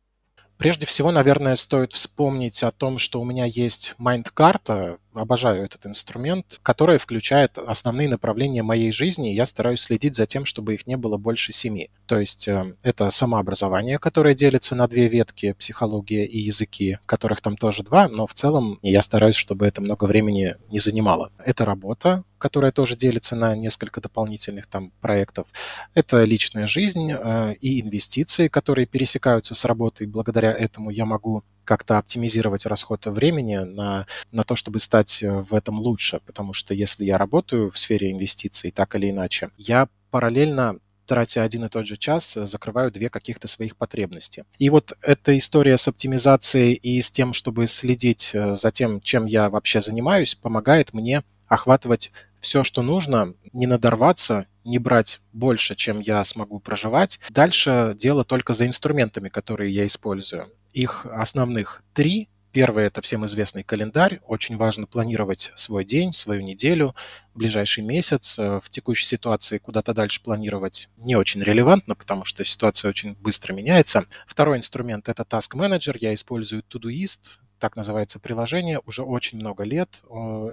Прежде 0.58 0.87
всего, 0.87 1.12
наверное, 1.12 1.55
стоит 1.55 1.93
вспомнить 1.93 2.64
о 2.64 2.73
том, 2.73 2.99
что 2.99 3.20
у 3.20 3.25
меня 3.25 3.44
есть 3.44 3.94
майнд-карта, 3.96 4.99
обожаю 5.19 5.65
этот 5.65 5.87
инструмент, 5.87 6.59
который 6.62 6.99
включает 6.99 7.59
основные 7.59 8.09
направления 8.09 8.62
моей 8.62 8.93
жизни, 8.93 9.32
и 9.32 9.37
я 9.37 9.47
стараюсь 9.47 9.81
следить 9.81 10.15
за 10.15 10.26
тем, 10.26 10.44
чтобы 10.44 10.75
их 10.75 10.87
не 10.87 10.97
было 10.97 11.17
больше 11.17 11.53
семи. 11.53 11.91
То 12.06 12.19
есть 12.19 12.49
э, 12.49 12.75
это 12.82 13.11
самообразование, 13.11 13.99
которое 13.99 14.35
делится 14.35 14.75
на 14.75 14.88
две 14.88 15.09
ветки, 15.09 15.53
психология 15.53 16.25
и 16.25 16.38
языки, 16.38 16.99
которых 17.06 17.41
там 17.41 17.56
тоже 17.56 17.82
два, 17.82 18.09
но 18.09 18.26
в 18.26 18.35
целом 18.35 18.79
я 18.82 19.03
стараюсь, 19.03 19.37
чтобы 19.37 19.67
это 19.67 19.81
много 19.81 20.05
времени 20.05 20.56
не 20.70 20.79
занимало. 20.79 21.31
Это 21.44 21.64
работа, 21.64 22.25
которая 22.38 22.73
тоже 22.73 22.97
делится 22.97 23.37
на 23.37 23.55
несколько 23.56 24.00
дополнительных 24.00 24.67
там 24.67 24.93
проектов. 25.00 25.47
Это 25.94 26.25
личная 26.25 26.67
жизнь 26.67 27.12
э, 27.12 27.55
и 27.61 27.81
инвестиции, 27.81 28.49
которые 28.49 28.87
пересекаются 28.87 29.55
с 29.55 29.64
работой. 29.64 30.06
Благодаря 30.06 30.53
этому 30.53 30.91
я 30.91 31.05
могу 31.05 31.44
как-то 31.69 31.99
оптимизировать 31.99 32.65
расход 32.65 33.05
времени 33.05 33.56
на, 33.56 34.06
на 34.32 34.43
то, 34.43 34.56
чтобы 34.56 34.79
стать 34.79 35.23
э, 35.23 35.31
в 35.31 35.53
этом 35.53 35.79
лучше. 35.81 36.23
Потому 36.25 36.55
что 36.55 36.73
если 36.73 37.05
я 37.05 37.19
работаю 37.19 37.70
в 37.70 37.79
сфере 37.79 38.11
инвестиций 38.11 38.70
так 38.70 38.94
или 38.94 39.11
иначе, 39.11 39.50
я 39.59 39.88
параллельно 40.11 40.79
тратя 41.05 41.43
один 41.43 41.67
и 41.67 41.69
тот 41.69 41.87
же 41.87 41.99
час, 41.99 42.38
закрываю 42.43 42.91
две 42.91 43.11
каких-то 43.11 43.49
своих 43.49 43.76
потребности. 43.76 44.45
И 44.59 44.71
вот 44.71 44.95
эта 45.02 45.37
история 45.37 45.76
с 45.76 45.88
оптимизацией 45.88 46.73
и 46.73 47.02
с 47.02 47.11
тем, 47.11 47.35
чтобы 47.35 47.66
следить 47.66 48.31
э, 48.33 48.57
за 48.57 48.71
тем, 48.71 49.02
чем 49.02 49.26
я 49.26 49.50
вообще 49.50 49.83
занимаюсь, 49.83 50.35
помогает 50.35 50.95
мне 50.95 51.23
охватывать 51.49 52.12
все, 52.40 52.64
что 52.64 52.81
нужно, 52.81 53.35
не 53.52 53.66
надорваться, 53.66 54.47
не 54.64 54.78
брать 54.78 55.21
больше, 55.35 55.75
чем 55.75 56.00
я 56.00 56.25
смогу 56.25 56.61
проживать. 56.61 57.19
Дальше 57.28 57.95
дело 57.99 58.25
только 58.25 58.54
за 58.54 58.66
инструментами, 58.66 59.28
которые 59.28 59.73
я 59.73 59.87
использую. 59.87 60.49
Их 60.73 61.07
основных 61.07 61.83
три. 61.95 62.29
Первое– 62.51 62.87
это 62.89 63.03
всем 63.03 63.27
известный 63.27 63.63
календарь. 63.63 64.21
Очень 64.27 64.57
важно 64.57 64.87
планировать 64.87 65.53
свой 65.55 65.85
день, 65.85 66.13
свою 66.13 66.43
неделю, 66.43 66.95
ближайший 67.35 67.85
месяц. 67.85 68.39
Э, 68.39 68.61
в 68.63 68.71
текущей 68.71 69.07
ситуации 69.07 69.59
куда-то 69.59 69.93
дальше 69.93 70.23
планировать 70.23 70.89
не 70.97 71.15
очень 71.15 71.43
релевантно, 71.43 71.95
потому 71.95 72.25
что 72.25 72.45
ситуация 72.45 72.89
очень 72.89 73.17
быстро 73.21 73.53
меняется. 73.53 74.07
Второй 74.27 74.57
инструмент– 74.57 75.09
это 75.11 75.25
Task 75.25 75.55
Manager. 75.55 75.97
Я 76.01 76.15
использую 76.15 76.63
Todoist 76.63 77.39
так 77.59 77.77
называется 77.77 78.19
приложение, 78.19 78.81
уже 78.87 79.03
очень 79.03 79.39
много 79.39 79.65
лет. 79.65 80.03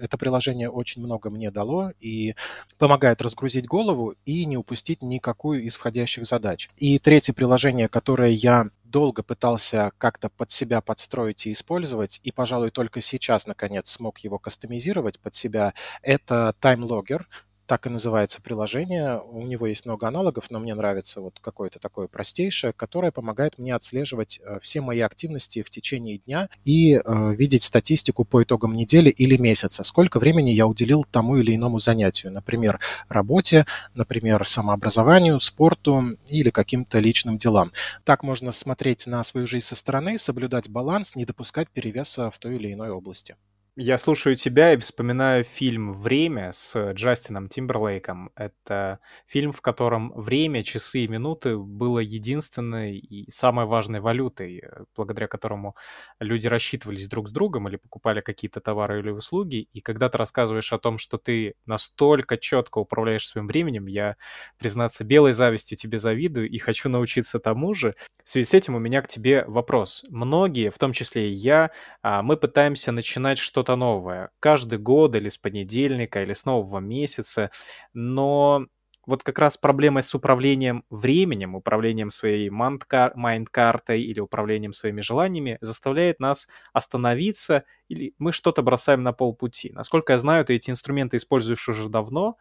Это 0.02 0.18
приложение 0.18 0.70
очень 0.70 1.02
много 1.02 1.30
мне 1.30 1.52
дало 1.52 1.92
и 2.00 2.36
помогает 2.78 3.22
разгрузить 3.22 3.68
голову 3.68 4.16
и 4.26 4.46
не 4.46 4.58
упустить 4.58 5.02
никакую 5.02 5.64
из 5.64 5.76
входящих 5.76 6.26
задач. 6.26 6.70
И 6.78 7.00
третье 7.00 7.34
приложение, 7.34 7.88
которое 7.88 8.32
я 8.32 8.70
долго 8.96 9.24
пытался 9.24 9.92
как-то 9.98 10.30
под 10.30 10.52
себя 10.52 10.80
подстроить 10.80 11.46
и 11.48 11.52
использовать, 11.52 12.22
и, 12.24 12.32
пожалуй, 12.32 12.72
только 12.72 13.02
сейчас, 13.02 13.46
наконец, 13.46 13.90
смог 13.90 14.20
его 14.20 14.40
кастомизировать 14.40 15.20
под 15.20 15.36
себя, 15.36 15.74
это 16.02 16.56
TimeLogger 16.62 17.26
так 17.68 17.88
и 17.88 17.90
называется 17.90 18.42
приложение. 18.42 19.20
У 19.20 19.42
него 19.42 19.68
есть 19.68 19.86
много 19.86 20.08
аналогов, 20.08 20.46
но 20.50 20.60
мне 20.60 20.76
нравится 20.76 21.22
вот 21.22 21.40
какое-то 21.42 21.80
такое 21.80 22.08
простейшее, 22.08 22.74
которое 22.74 23.12
помогает 23.12 23.58
мне 23.58 23.74
отслеживать 23.76 24.40
э, 24.44 24.60
все 24.62 24.82
мои 24.82 25.00
активности 25.00 25.64
в 25.64 25.70
течение 25.70 26.18
дня 26.18 26.50
и 26.64 26.96
э, 26.96 27.02
видеть 27.36 27.64
статистику 27.64 28.24
по 28.24 28.44
итогам 28.44 28.76
недели 28.76 29.10
или 29.10 29.38
месяца, 29.38 29.84
сколько 29.84 30.20
времени 30.20 30.52
я 30.52 30.68
уделил 30.68 31.06
тому 31.10 31.38
или 31.38 31.56
иному 31.56 31.80
занятию, 31.80 32.32
например, 32.32 32.80
работе, 33.10 33.66
например, 33.94 34.46
самообразованию, 34.48 35.40
спорту 35.40 36.18
или 36.28 36.50
каким-то 36.50 37.00
личным 37.00 37.38
делам. 37.38 37.72
Так 38.04 38.24
можно 38.24 38.52
смотреть 38.52 39.08
на 39.08 39.24
свою 39.24 39.48
жизнь 39.48 39.66
со 39.66 39.76
стороны, 39.76 40.18
соблюдать 40.18 40.70
баланс, 40.70 41.16
не 41.16 41.26
допускать 41.26 41.70
перевеса 41.70 42.30
в 42.30 42.38
той 42.38 42.56
или 42.56 42.74
иной 42.74 42.90
области. 42.90 43.36
Я 43.78 43.98
слушаю 43.98 44.38
тебя 44.38 44.72
и 44.74 44.78
вспоминаю 44.78 45.44
фильм 45.44 45.92
«Время» 45.92 46.54
с 46.54 46.94
Джастином 46.94 47.50
Тимберлейком. 47.50 48.32
Это 48.38 49.00
фильм, 49.28 49.52
в 49.52 49.60
котором 49.60 50.14
время, 50.16 50.64
часы 50.64 51.02
и 51.02 51.10
минуты 51.10 51.58
было 51.58 52.00
единственной 52.00 52.98
и 52.98 53.30
самой 53.30 53.66
важной 53.66 54.00
валютой, 54.00 54.60
э, 54.64 54.86
благодаря 54.96 55.28
которому 55.28 55.76
люди 56.22 56.48
рассчитывались 56.48 57.10
друг 57.10 57.28
с 57.28 57.34
другом 57.34 57.68
или 57.68 57.76
покупали 57.76 58.22
какие-то 58.22 58.62
товары 58.62 59.00
или 59.00 59.10
услуги. 59.10 59.68
И 59.74 59.82
когда 59.82 60.08
ты 60.08 60.18
рассказываешь 60.20 60.72
о 60.72 60.80
том, 60.80 60.98
что 60.98 61.18
ты 61.18 61.56
настолько 61.66 62.38
четко 62.38 62.78
управляешь 62.78 63.28
своим 63.28 63.46
временем, 63.48 63.88
я, 63.88 64.16
признаться, 64.58 65.04
белой 65.04 65.34
завистью 65.34 65.78
тебе 65.78 66.00
завидую 66.00 66.50
и 66.50 66.58
хочу 66.60 66.88
научиться 66.88 67.40
тому 67.40 67.74
же. 67.74 67.96
В 68.24 68.30
связи 68.30 68.46
с 68.48 68.54
этим 68.54 68.76
у 68.76 68.80
меня 68.80 69.02
к 69.02 69.10
тебе 69.10 69.44
вопрос. 69.48 70.06
Многие, 70.10 70.70
в 70.70 70.78
том 70.78 70.94
числе 70.94 71.30
и 71.30 71.34
я, 71.34 71.72
а, 72.02 72.22
мы 72.22 72.38
пытаемся 72.38 72.94
начинать 72.94 73.38
что-то 73.38 73.65
что-то 73.66 73.76
новое. 73.76 74.30
Каждый 74.40 74.80
год 74.80 75.16
или 75.16 75.30
с 75.30 75.38
понедельника, 75.38 76.22
или 76.24 76.34
с 76.34 76.46
нового 76.46 76.80
месяца. 76.80 77.50
Но 77.94 78.66
вот 79.08 79.24
как 79.24 79.40
раз 79.40 79.58
проблема 79.58 80.02
с 80.02 80.14
управлением 80.16 80.84
временем, 80.90 81.56
управлением 81.56 82.10
своей 82.10 82.50
майнд-картой 82.50 84.02
или 84.02 84.20
управлением 84.20 84.74
своими 84.74 85.02
желаниями 85.02 85.58
заставляет 85.62 86.20
нас 86.20 86.48
остановиться 86.74 87.64
или 87.88 88.14
мы 88.20 88.32
что-то 88.34 88.62
бросаем 88.64 89.04
на 89.04 89.14
полпути. 89.14 89.72
Насколько 89.74 90.14
я 90.14 90.20
знаю, 90.20 90.46
ты 90.46 90.56
эти 90.56 90.70
инструменты 90.72 91.18
используешь 91.18 91.68
уже 91.70 91.90
давно. 91.90 92.38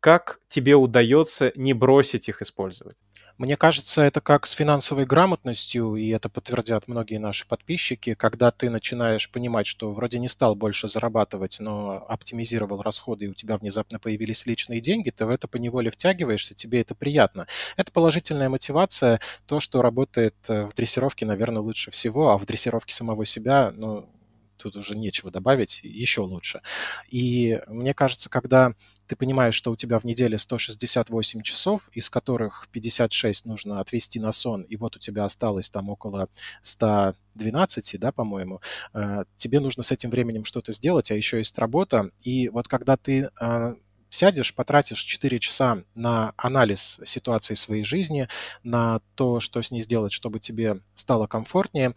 Как 0.00 0.40
тебе 0.48 0.76
удается 0.76 1.52
не 1.56 1.74
бросить 1.74 2.28
их 2.28 2.42
использовать? 2.42 2.98
Мне 3.38 3.58
кажется, 3.58 4.00
это 4.00 4.22
как 4.22 4.46
с 4.46 4.52
финансовой 4.52 5.04
грамотностью, 5.04 5.96
и 5.96 6.08
это 6.08 6.30
подтвердят 6.30 6.88
многие 6.88 7.18
наши 7.18 7.46
подписчики, 7.46 8.14
когда 8.14 8.50
ты 8.50 8.70
начинаешь 8.70 9.30
понимать, 9.30 9.66
что 9.66 9.92
вроде 9.92 10.18
не 10.18 10.28
стал 10.28 10.54
больше 10.54 10.88
зарабатывать, 10.88 11.58
но 11.60 12.06
оптимизировал 12.08 12.80
расходы, 12.80 13.26
и 13.26 13.28
у 13.28 13.34
тебя 13.34 13.58
внезапно 13.58 13.98
появились 13.98 14.46
личные 14.46 14.80
деньги, 14.80 15.10
ты 15.10 15.26
в 15.26 15.28
это 15.28 15.48
поневоле 15.48 15.90
втягиваешься, 15.90 16.54
тебе 16.54 16.80
это 16.80 16.94
приятно. 16.94 17.46
Это 17.76 17.92
положительная 17.92 18.48
мотивация, 18.48 19.20
то, 19.44 19.60
что 19.60 19.82
работает 19.82 20.34
э, 20.48 20.64
в 20.64 20.74
дрессировке, 20.74 21.26
наверное, 21.26 21.60
лучше 21.60 21.90
всего, 21.90 22.30
а 22.30 22.38
в 22.38 22.46
дрессировке 22.46 22.94
самого 22.94 23.26
себя, 23.26 23.70
ну, 23.76 24.08
тут 24.56 24.76
уже 24.76 24.96
нечего 24.96 25.30
добавить, 25.30 25.80
еще 25.82 26.22
лучше. 26.22 26.62
И 27.08 27.60
мне 27.66 27.94
кажется, 27.94 28.28
когда 28.28 28.74
ты 29.06 29.16
понимаешь, 29.16 29.54
что 29.54 29.70
у 29.70 29.76
тебя 29.76 29.98
в 29.98 30.04
неделе 30.04 30.36
168 30.38 31.42
часов, 31.42 31.88
из 31.92 32.10
которых 32.10 32.68
56 32.72 33.46
нужно 33.46 33.80
отвести 33.80 34.18
на 34.18 34.32
сон, 34.32 34.62
и 34.62 34.76
вот 34.76 34.96
у 34.96 34.98
тебя 34.98 35.24
осталось 35.24 35.70
там 35.70 35.88
около 35.88 36.28
112, 36.62 38.00
да, 38.00 38.12
по-моему, 38.12 38.60
э, 38.94 39.24
тебе 39.36 39.60
нужно 39.60 39.82
с 39.82 39.92
этим 39.92 40.10
временем 40.10 40.44
что-то 40.44 40.72
сделать, 40.72 41.10
а 41.10 41.14
еще 41.14 41.38
есть 41.38 41.58
работа. 41.58 42.10
И 42.22 42.48
вот 42.48 42.68
когда 42.68 42.96
ты 42.96 43.30
э, 43.40 43.74
сядешь, 44.10 44.54
потратишь 44.54 45.02
4 45.02 45.38
часа 45.38 45.82
на 45.94 46.32
анализ 46.36 47.00
ситуации 47.04 47.54
своей 47.54 47.84
жизни, 47.84 48.28
на 48.62 49.00
то, 49.14 49.40
что 49.40 49.62
с 49.62 49.70
ней 49.70 49.82
сделать, 49.82 50.12
чтобы 50.12 50.40
тебе 50.40 50.80
стало 50.94 51.26
комфортнее, 51.26 51.94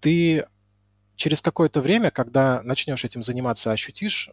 ты 0.00 0.46
через 1.22 1.40
какое-то 1.40 1.80
время, 1.80 2.10
когда 2.10 2.62
начнешь 2.64 3.04
этим 3.04 3.22
заниматься, 3.22 3.70
ощутишь 3.70 4.32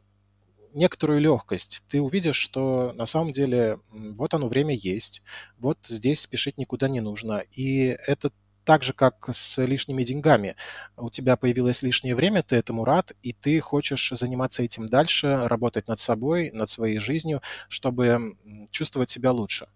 некоторую 0.73 1.19
легкость. 1.21 1.83
Ты 1.87 2.01
увидишь, 2.01 2.37
что 2.37 2.93
на 2.95 3.05
самом 3.05 3.31
деле 3.31 3.79
вот 3.91 4.33
оно 4.33 4.47
время 4.47 4.73
есть, 4.73 5.21
вот 5.59 5.77
здесь 5.85 6.21
спешить 6.21 6.57
никуда 6.57 6.89
не 6.89 6.99
нужно. 6.99 7.43
И 7.51 7.95
это 8.07 8.31
так 8.65 8.81
же, 8.81 8.93
как 8.93 9.29
с 9.31 9.63
лишними 9.63 10.03
деньгами. 10.03 10.55
У 10.97 11.11
тебя 11.11 11.37
появилось 11.37 11.83
лишнее 11.83 12.15
время, 12.15 12.41
ты 12.41 12.55
этому 12.55 12.85
рад, 12.85 13.11
и 13.21 13.33
ты 13.33 13.59
хочешь 13.59 14.11
заниматься 14.15 14.63
этим 14.63 14.87
дальше, 14.87 15.41
работать 15.43 15.87
над 15.87 15.99
собой, 15.99 16.49
над 16.49 16.71
своей 16.71 16.97
жизнью, 16.97 17.43
чтобы 17.67 18.35
чувствовать 18.71 19.11
себя 19.11 19.31
лучше. 19.31 19.67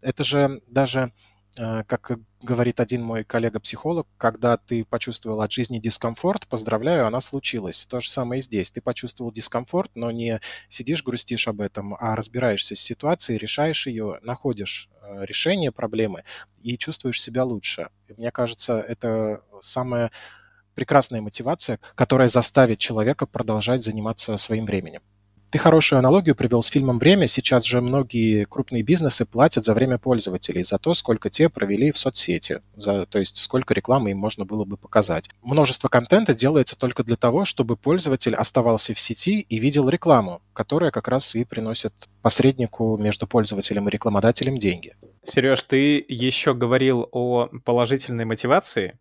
Это 0.00 0.24
же 0.24 0.62
даже 0.66 1.12
как 1.56 2.18
говорит 2.42 2.80
один 2.80 3.02
мой 3.02 3.24
коллега-психолог, 3.24 4.06
когда 4.18 4.56
ты 4.56 4.84
почувствовал 4.84 5.40
от 5.40 5.52
жизни 5.52 5.78
дискомфорт, 5.78 6.46
поздравляю, 6.46 7.06
она 7.06 7.20
случилась. 7.20 7.86
То 7.86 8.00
же 8.00 8.10
самое 8.10 8.40
и 8.40 8.42
здесь. 8.42 8.70
Ты 8.70 8.80
почувствовал 8.80 9.32
дискомфорт, 9.32 9.90
но 9.94 10.10
не 10.10 10.40
сидишь, 10.68 11.02
грустишь 11.02 11.48
об 11.48 11.60
этом, 11.60 11.94
а 11.94 12.16
разбираешься 12.16 12.76
с 12.76 12.80
ситуацией, 12.80 13.38
решаешь 13.38 13.86
ее, 13.86 14.18
находишь 14.22 14.90
э, 15.00 15.24
решение 15.24 15.72
проблемы 15.72 16.24
и 16.62 16.76
чувствуешь 16.76 17.22
себя 17.22 17.44
лучше. 17.44 17.88
Мне 18.16 18.30
кажется, 18.30 18.80
это 18.80 19.42
самая 19.60 20.10
прекрасная 20.74 21.20
мотивация, 21.20 21.78
которая 21.94 22.28
заставит 22.28 22.78
человека 22.78 23.26
продолжать 23.26 23.84
заниматься 23.84 24.36
своим 24.36 24.66
временем. 24.66 25.02
Ты 25.54 25.58
хорошую 25.58 26.00
аналогию 26.00 26.34
привел 26.34 26.64
с 26.64 26.66
фильмом 26.66 26.98
«Время». 26.98 27.28
Сейчас 27.28 27.62
же 27.62 27.80
многие 27.80 28.44
крупные 28.44 28.82
бизнесы 28.82 29.24
платят 29.24 29.62
за 29.62 29.72
время 29.72 29.98
пользователей, 29.98 30.64
за 30.64 30.78
то, 30.78 30.94
сколько 30.94 31.30
те 31.30 31.48
провели 31.48 31.92
в 31.92 31.98
соцсети, 31.98 32.60
за, 32.74 33.06
то 33.06 33.20
есть 33.20 33.36
сколько 33.36 33.72
рекламы 33.72 34.10
им 34.10 34.18
можно 34.18 34.44
было 34.44 34.64
бы 34.64 34.76
показать. 34.76 35.30
Множество 35.42 35.86
контента 35.86 36.34
делается 36.34 36.76
только 36.76 37.04
для 37.04 37.14
того, 37.14 37.44
чтобы 37.44 37.76
пользователь 37.76 38.34
оставался 38.34 38.94
в 38.94 39.00
сети 39.00 39.46
и 39.48 39.60
видел 39.60 39.88
рекламу, 39.88 40.42
которая 40.54 40.90
как 40.90 41.06
раз 41.06 41.36
и 41.36 41.44
приносит 41.44 41.94
посреднику 42.20 42.96
между 42.96 43.28
пользователем 43.28 43.88
и 43.88 43.92
рекламодателем 43.92 44.58
деньги. 44.58 44.96
Сереж, 45.22 45.62
ты 45.62 46.04
еще 46.08 46.54
говорил 46.54 47.08
о 47.12 47.48
положительной 47.64 48.24
мотивации, 48.24 48.98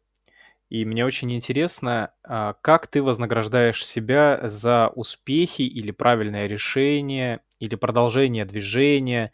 и 0.74 0.86
мне 0.86 1.06
очень 1.06 1.34
интересно, 1.34 2.13
а, 2.25 2.56
как 2.62 2.88
ты 2.88 3.03
вознаграждаешь 3.03 3.86
себя 3.86 4.42
за 4.44 4.89
успехи 4.96 5.63
или 5.63 5.92
правильное 5.92 6.48
решение, 6.48 7.42
или 7.60 7.75
продолжение 7.75 8.46
движения. 8.46 9.32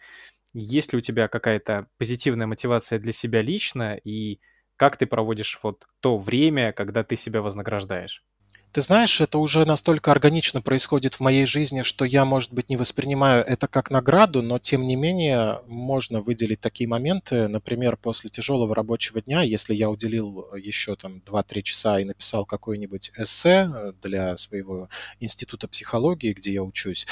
Есть 0.53 0.93
ли 0.93 0.99
у 0.99 1.01
тебя 1.01 1.27
какая-то 1.29 1.87
позитивная 1.97 2.47
мотивация 2.47 2.99
для 2.99 3.13
себя 3.13 3.41
лично, 3.41 3.95
и 3.97 4.39
как 4.77 4.97
ты 4.97 5.07
проводишь 5.07 5.59
вот 5.63 5.87
то 6.01 6.17
время, 6.17 6.73
когда 6.73 7.03
ты 7.03 7.15
себя 7.17 7.41
вознаграждаешь? 7.41 8.23
Ты 8.71 8.83
знаешь, 8.83 9.19
это 9.19 9.39
уже 9.39 9.65
настолько 9.65 10.11
органично 10.11 10.61
происходит 10.61 11.15
в 11.15 11.21
моей 11.21 11.47
жизни, 11.47 11.81
что 11.81 12.05
я, 12.05 12.23
может 12.23 12.53
быть, 12.53 12.69
не 12.69 12.77
воспринимаю 12.77 13.43
это 13.43 13.67
как 13.67 13.89
награду, 13.89 14.43
но 14.43 14.59
тем 14.59 14.85
не 14.85 14.95
менее 14.95 15.61
можно 15.65 16.21
выделить 16.21 16.59
такие 16.59 16.87
моменты. 16.87 17.47
Например, 17.47 17.97
после 17.97 18.29
тяжелого 18.29 18.75
рабочего 18.75 19.21
дня, 19.21 19.41
если 19.41 19.73
я 19.73 19.89
уделил 19.89 20.53
еще 20.55 20.95
там 20.95 21.23
2-3 21.25 21.61
часа 21.63 21.99
и 21.99 22.03
написал 22.03 22.45
какое-нибудь 22.45 23.11
эссе 23.17 23.93
для 24.03 24.37
своего 24.37 24.89
института 25.19 25.67
психологии, 25.67 26.33
где 26.33 26.53
я 26.53 26.61
учусь, 26.61 27.07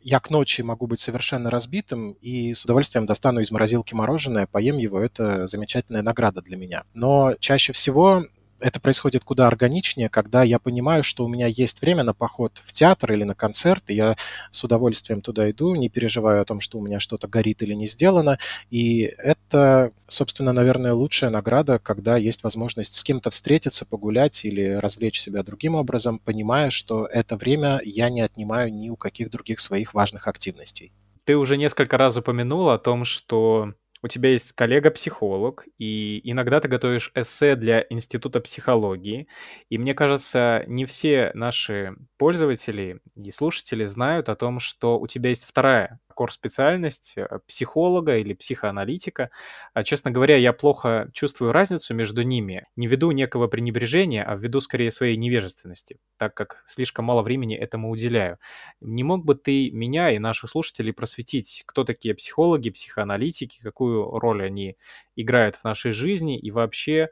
я 0.00 0.20
к 0.20 0.30
ночи 0.30 0.62
могу 0.62 0.86
быть 0.86 1.00
совершенно 1.00 1.50
разбитым 1.50 2.12
и 2.20 2.54
с 2.54 2.64
удовольствием 2.64 3.06
достану 3.06 3.40
из 3.40 3.50
морозилки 3.50 3.94
мороженое, 3.94 4.46
поем 4.46 4.78
его. 4.78 5.00
Это 5.00 5.48
замечательная 5.48 6.02
награда 6.02 6.40
для 6.40 6.56
меня. 6.56 6.84
Но 6.94 7.34
чаще 7.40 7.72
всего 7.72 8.26
это 8.60 8.80
происходит 8.80 9.24
куда 9.24 9.46
органичнее, 9.46 10.08
когда 10.08 10.42
я 10.42 10.58
понимаю, 10.58 11.02
что 11.02 11.24
у 11.24 11.28
меня 11.28 11.46
есть 11.46 11.80
время 11.80 12.04
на 12.04 12.14
поход 12.14 12.62
в 12.66 12.72
театр 12.72 13.12
или 13.12 13.24
на 13.24 13.34
концерт, 13.34 13.84
и 13.88 13.94
я 13.94 14.16
с 14.50 14.62
удовольствием 14.64 15.20
туда 15.20 15.50
иду, 15.50 15.74
не 15.74 15.88
переживаю 15.88 16.42
о 16.42 16.44
том, 16.44 16.60
что 16.60 16.78
у 16.78 16.82
меня 16.82 17.00
что-то 17.00 17.28
горит 17.28 17.62
или 17.62 17.74
не 17.74 17.86
сделано. 17.86 18.38
И 18.70 19.02
это, 19.18 19.92
собственно, 20.08 20.52
наверное, 20.52 20.92
лучшая 20.92 21.30
награда, 21.30 21.78
когда 21.78 22.16
есть 22.16 22.42
возможность 22.42 22.94
с 22.94 23.04
кем-то 23.04 23.30
встретиться, 23.30 23.84
погулять 23.84 24.44
или 24.44 24.74
развлечь 24.74 25.20
себя 25.20 25.42
другим 25.42 25.74
образом, 25.74 26.18
понимая, 26.18 26.70
что 26.70 27.06
это 27.06 27.36
время 27.36 27.80
я 27.84 28.10
не 28.10 28.20
отнимаю 28.20 28.72
ни 28.72 28.88
у 28.90 28.96
каких 28.96 29.30
других 29.30 29.60
своих 29.60 29.94
важных 29.94 30.28
активностей. 30.28 30.92
Ты 31.24 31.36
уже 31.36 31.56
несколько 31.56 31.96
раз 31.96 32.16
упомянул 32.16 32.70
о 32.70 32.78
том, 32.78 33.04
что 33.04 33.74
у 34.02 34.08
тебя 34.08 34.30
есть 34.30 34.52
коллега-психолог, 34.52 35.66
и 35.78 36.20
иногда 36.24 36.60
ты 36.60 36.68
готовишь 36.68 37.12
эссе 37.14 37.54
для 37.54 37.84
Института 37.90 38.40
психологии. 38.40 39.28
И 39.68 39.78
мне 39.78 39.94
кажется, 39.94 40.64
не 40.66 40.86
все 40.86 41.30
наши 41.34 41.94
пользователи 42.16 43.00
и 43.14 43.30
слушатели 43.30 43.84
знают 43.84 44.28
о 44.28 44.36
том, 44.36 44.58
что 44.58 44.98
у 44.98 45.06
тебя 45.06 45.28
есть 45.30 45.44
вторая 45.44 46.00
кор-специальность 46.20 47.14
э, 47.16 47.38
психолога 47.46 48.18
или 48.18 48.34
психоаналитика. 48.34 49.30
А, 49.72 49.82
честно 49.82 50.10
говоря, 50.10 50.36
я 50.36 50.52
плохо 50.52 51.08
чувствую 51.14 51.50
разницу 51.50 51.94
между 51.94 52.20
ними, 52.20 52.66
не 52.76 52.86
ввиду 52.86 53.10
некого 53.12 53.46
пренебрежения, 53.46 54.22
а 54.22 54.36
ввиду 54.36 54.60
скорее 54.60 54.90
своей 54.90 55.16
невежественности, 55.16 55.96
так 56.18 56.34
как 56.34 56.62
слишком 56.66 57.06
мало 57.06 57.22
времени 57.22 57.56
этому 57.56 57.88
уделяю. 57.88 58.36
Не 58.82 59.02
мог 59.02 59.24
бы 59.24 59.34
ты 59.34 59.70
меня 59.70 60.10
и 60.10 60.18
наших 60.18 60.50
слушателей 60.50 60.92
просветить, 60.92 61.62
кто 61.64 61.84
такие 61.84 62.14
психологи, 62.14 62.68
психоаналитики, 62.68 63.58
какую 63.62 64.04
роль 64.10 64.44
они 64.44 64.76
играют 65.16 65.56
в 65.56 65.64
нашей 65.64 65.92
жизни 65.92 66.38
и 66.38 66.50
вообще 66.50 67.08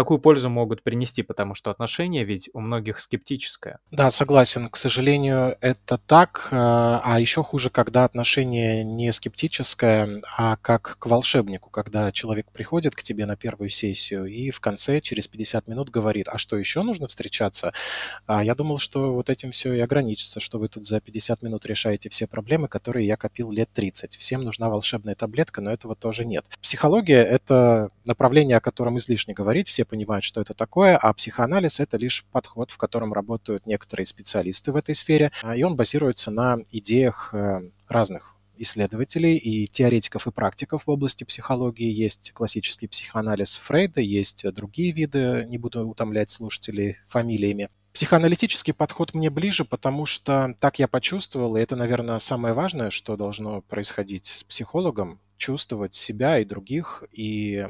какую 0.00 0.18
пользу 0.18 0.48
могут 0.48 0.82
принести, 0.82 1.22
потому 1.22 1.54
что 1.54 1.70
отношение 1.70 2.24
ведь 2.24 2.48
у 2.54 2.60
многих 2.60 3.00
скептическое. 3.00 3.80
Да, 3.90 4.10
согласен. 4.10 4.70
К 4.70 4.78
сожалению, 4.78 5.58
это 5.60 5.98
так. 5.98 6.48
Э, 6.50 7.00
а 7.04 7.18
еще 7.20 7.42
хуже, 7.42 7.68
когда 7.68 8.04
отношение 8.04 8.82
не 8.82 9.12
скептическое, 9.12 10.22
а 10.38 10.56
как 10.56 10.96
к 10.98 11.04
волшебнику, 11.04 11.68
когда 11.68 12.12
человек 12.12 12.50
приходит 12.50 12.94
к 12.94 13.02
тебе 13.02 13.26
на 13.26 13.36
первую 13.36 13.68
сессию 13.68 14.24
и 14.24 14.50
в 14.50 14.60
конце, 14.60 15.02
через 15.02 15.28
50 15.28 15.68
минут, 15.68 15.90
говорит, 15.90 16.28
а 16.28 16.38
что 16.38 16.56
еще 16.56 16.82
нужно 16.82 17.06
встречаться? 17.06 17.74
А 18.26 18.42
я 18.42 18.54
думал, 18.54 18.78
что 18.78 19.12
вот 19.12 19.28
этим 19.28 19.50
все 19.50 19.74
и 19.74 19.80
ограничится, 19.80 20.40
что 20.40 20.58
вы 20.58 20.68
тут 20.68 20.86
за 20.86 21.00
50 21.00 21.42
минут 21.42 21.66
решаете 21.66 22.08
все 22.08 22.26
проблемы, 22.26 22.68
которые 22.68 23.06
я 23.06 23.18
копил 23.18 23.50
лет 23.50 23.68
30. 23.74 24.16
Всем 24.16 24.44
нужна 24.44 24.70
волшебная 24.70 25.14
таблетка, 25.14 25.60
но 25.60 25.70
этого 25.70 25.94
тоже 25.94 26.24
нет. 26.24 26.46
Психология— 26.62 27.22
это 27.24 27.90
направление, 28.06 28.56
о 28.56 28.60
котором 28.60 28.96
излишне 28.96 29.34
говорить, 29.34 29.68
все 29.68 29.84
понимают, 29.90 30.24
что 30.24 30.40
это 30.40 30.54
такое, 30.54 30.96
а 30.96 31.12
психоанализ— 31.12 31.80
это 31.80 31.96
лишь 31.96 32.24
подход, 32.32 32.70
в 32.70 32.78
котором 32.78 33.12
работают 33.12 33.66
некоторые 33.66 34.06
специалисты 34.06 34.72
в 34.72 34.76
этой 34.76 34.94
сфере, 34.94 35.32
а, 35.42 35.56
и 35.56 35.62
он 35.62 35.76
базируется 35.76 36.30
на 36.30 36.58
идеях 36.70 37.34
э, 37.34 37.60
разных 37.88 38.36
исследователей 38.56 39.36
и 39.36 39.66
теоретиков 39.66 40.26
и 40.26 40.30
практиков 40.30 40.86
в 40.86 40.90
области 40.90 41.24
психологии. 41.24 41.90
Есть 41.90 42.32
классический 42.32 42.86
психоанализ 42.86 43.56
Фрейда, 43.56 44.00
есть 44.00 44.44
другие 44.52 44.92
виды, 44.92 45.46
не 45.48 45.58
буду 45.58 45.88
утомлять 45.88 46.30
слушателей 46.30 46.98
фамилиями. 47.08 47.68
Психоаналитический 47.92 48.72
подход 48.72 49.14
мне 49.14 49.30
ближе, 49.30 49.64
потому 49.64 50.06
что 50.06 50.54
так 50.60 50.78
я 50.78 50.86
почувствовал, 50.86 51.56
и 51.56 51.60
это, 51.60 51.74
наверное, 51.74 52.18
самое 52.20 52.54
важное, 52.54 52.90
что 52.90 53.16
должно 53.16 53.62
происходить 53.62 54.26
с 54.26 54.44
психологом, 54.44 55.18
чувствовать 55.36 55.94
себя 55.94 56.38
и 56.38 56.44
других, 56.44 57.02
и 57.10 57.66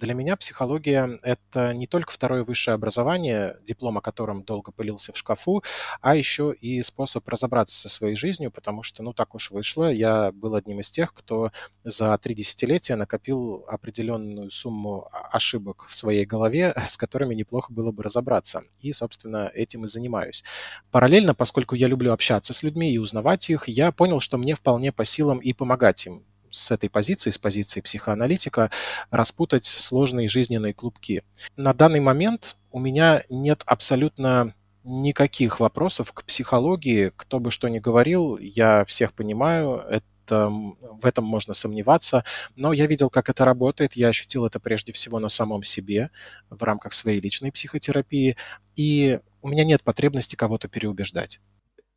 для 0.00 0.14
меня 0.14 0.34
психология— 0.36 1.18
это 1.22 1.74
не 1.74 1.86
только 1.86 2.10
второе 2.10 2.42
высшее 2.42 2.74
образование, 2.74 3.58
диплом 3.64 3.98
о 3.98 4.00
котором 4.00 4.42
долго 4.42 4.72
пылился 4.72 5.12
в 5.12 5.18
шкафу, 5.18 5.62
а 6.00 6.16
еще 6.16 6.54
и 6.58 6.82
способ 6.82 7.28
разобраться 7.28 7.78
со 7.78 7.88
своей 7.88 8.16
жизнью, 8.16 8.50
потому 8.50 8.82
что, 8.82 9.02
ну, 9.02 9.12
так 9.12 9.34
уж 9.34 9.50
вышло, 9.50 9.92
я 9.92 10.32
был 10.32 10.54
одним 10.54 10.80
из 10.80 10.90
тех, 10.90 11.12
кто 11.12 11.52
за 11.84 12.16
три 12.18 12.34
десятилетия 12.34 12.96
накопил 12.96 13.64
определенную 13.68 14.50
сумму 14.50 15.08
ошибок 15.12 15.86
в 15.88 15.94
своей 15.94 16.24
голове, 16.24 16.74
с 16.88 16.96
которыми 16.96 17.34
неплохо 17.34 17.72
было 17.72 17.92
бы 17.92 18.02
разобраться. 18.02 18.62
И, 18.80 18.92
собственно, 18.92 19.50
этим 19.54 19.84
и 19.84 19.88
занимаюсь. 19.88 20.44
Параллельно, 20.90 21.34
поскольку 21.34 21.74
я 21.74 21.86
люблю 21.86 22.12
общаться 22.12 22.54
с 22.54 22.62
людьми 22.62 22.90
и 22.90 22.98
узнавать 22.98 23.50
их, 23.50 23.68
я 23.68 23.92
понял, 23.92 24.20
что 24.20 24.38
мне 24.38 24.54
вполне 24.54 24.92
по 24.92 25.04
силам 25.04 25.38
и 25.38 25.52
помогать 25.52 26.06
им 26.06 26.24
с 26.50 26.70
этой 26.70 26.88
позиции, 26.90 27.30
с 27.30 27.38
позиции 27.38 27.80
психоаналитика, 27.80 28.70
распутать 29.10 29.64
сложные 29.64 30.28
жизненные 30.28 30.74
клубки. 30.74 31.22
На 31.56 31.72
данный 31.72 32.00
момент 32.00 32.56
у 32.70 32.78
меня 32.78 33.24
нет 33.28 33.62
абсолютно 33.66 34.54
никаких 34.84 35.60
вопросов 35.60 36.12
к 36.12 36.24
психологии. 36.24 37.12
Кто 37.16 37.38
бы 37.40 37.50
что 37.50 37.68
ни 37.68 37.78
говорил, 37.78 38.38
я 38.38 38.84
всех 38.86 39.12
понимаю, 39.12 39.84
это, 39.88 40.48
в 40.48 41.04
этом 41.04 41.24
можно 41.24 41.54
сомневаться, 41.54 42.24
но 42.56 42.72
я 42.72 42.86
видел, 42.86 43.10
как 43.10 43.28
это 43.28 43.44
работает, 43.44 43.94
я 43.94 44.08
ощутил 44.08 44.46
это 44.46 44.60
прежде 44.60 44.92
всего 44.92 45.18
на 45.18 45.28
самом 45.28 45.64
себе 45.64 46.10
в 46.50 46.62
рамках 46.62 46.92
своей 46.92 47.20
личной 47.20 47.50
психотерапии, 47.50 48.36
и 48.76 49.20
у 49.42 49.48
меня 49.48 49.64
нет 49.64 49.82
потребности 49.82 50.36
кого-то 50.36 50.68
переубеждать. 50.68 51.40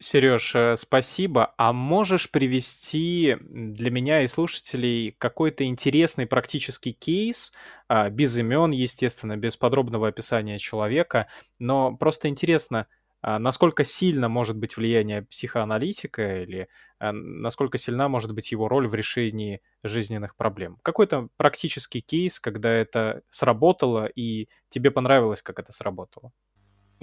Сереж, 0.03 0.53
э, 0.55 0.75
спасибо. 0.75 1.53
А 1.57 1.71
можешь 1.71 2.29
привести 2.29 3.37
для 3.39 3.89
меня 3.89 4.23
и 4.23 4.27
слушателей 4.27 5.15
какой-то 5.17 5.63
интересный 5.63 6.25
практический 6.27 6.91
кейс, 6.91 7.53
а, 7.87 8.09
без 8.09 8.37
имен, 8.37 8.71
естественно, 8.71 9.37
без 9.37 9.55
подробного 9.55 10.09
описания 10.09 10.59
человека, 10.59 11.27
но 11.57 11.95
просто 11.95 12.27
интересно, 12.27 12.87
а, 13.21 13.39
насколько 13.39 13.85
сильно 13.85 14.27
может 14.27 14.57
быть 14.57 14.75
влияние 14.75 15.21
психоаналитика 15.21 16.41
или 16.43 16.67
а, 16.99 17.13
насколько 17.13 17.77
сильна 17.77 18.09
может 18.09 18.33
быть 18.33 18.51
его 18.51 18.67
роль 18.67 18.89
в 18.89 18.95
решении 18.95 19.61
жизненных 19.83 20.35
проблем. 20.35 20.79
Какой-то 20.83 21.29
практический 21.37 22.01
кейс, 22.01 22.41
когда 22.41 22.69
это 22.69 23.21
сработало 23.29 24.07
и 24.07 24.49
тебе 24.67 24.91
понравилось, 24.91 25.41
как 25.41 25.59
это 25.59 25.71
сработало. 25.71 26.33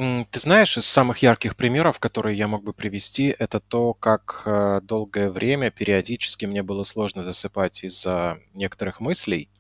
Ты 0.00 0.40
знаешь, 0.40 0.78
из 0.78 0.86
самых 0.86 1.18
ярких 1.18 1.56
примеров, 1.56 1.98
которые 1.98 2.34
я 2.34 2.48
мог 2.48 2.64
бы 2.64 2.72
привести, 2.72 3.36
это 3.38 3.60
то, 3.60 3.92
как 3.92 4.44
э, 4.46 4.80
долгое 4.82 5.28
время 5.28 5.70
периодически 5.70 6.46
мне 6.46 6.62
было 6.62 6.84
сложно 6.84 7.22
засыпать 7.22 7.84
из-за 7.84 8.38
некоторых 8.54 9.00
мыслей, 9.00 9.50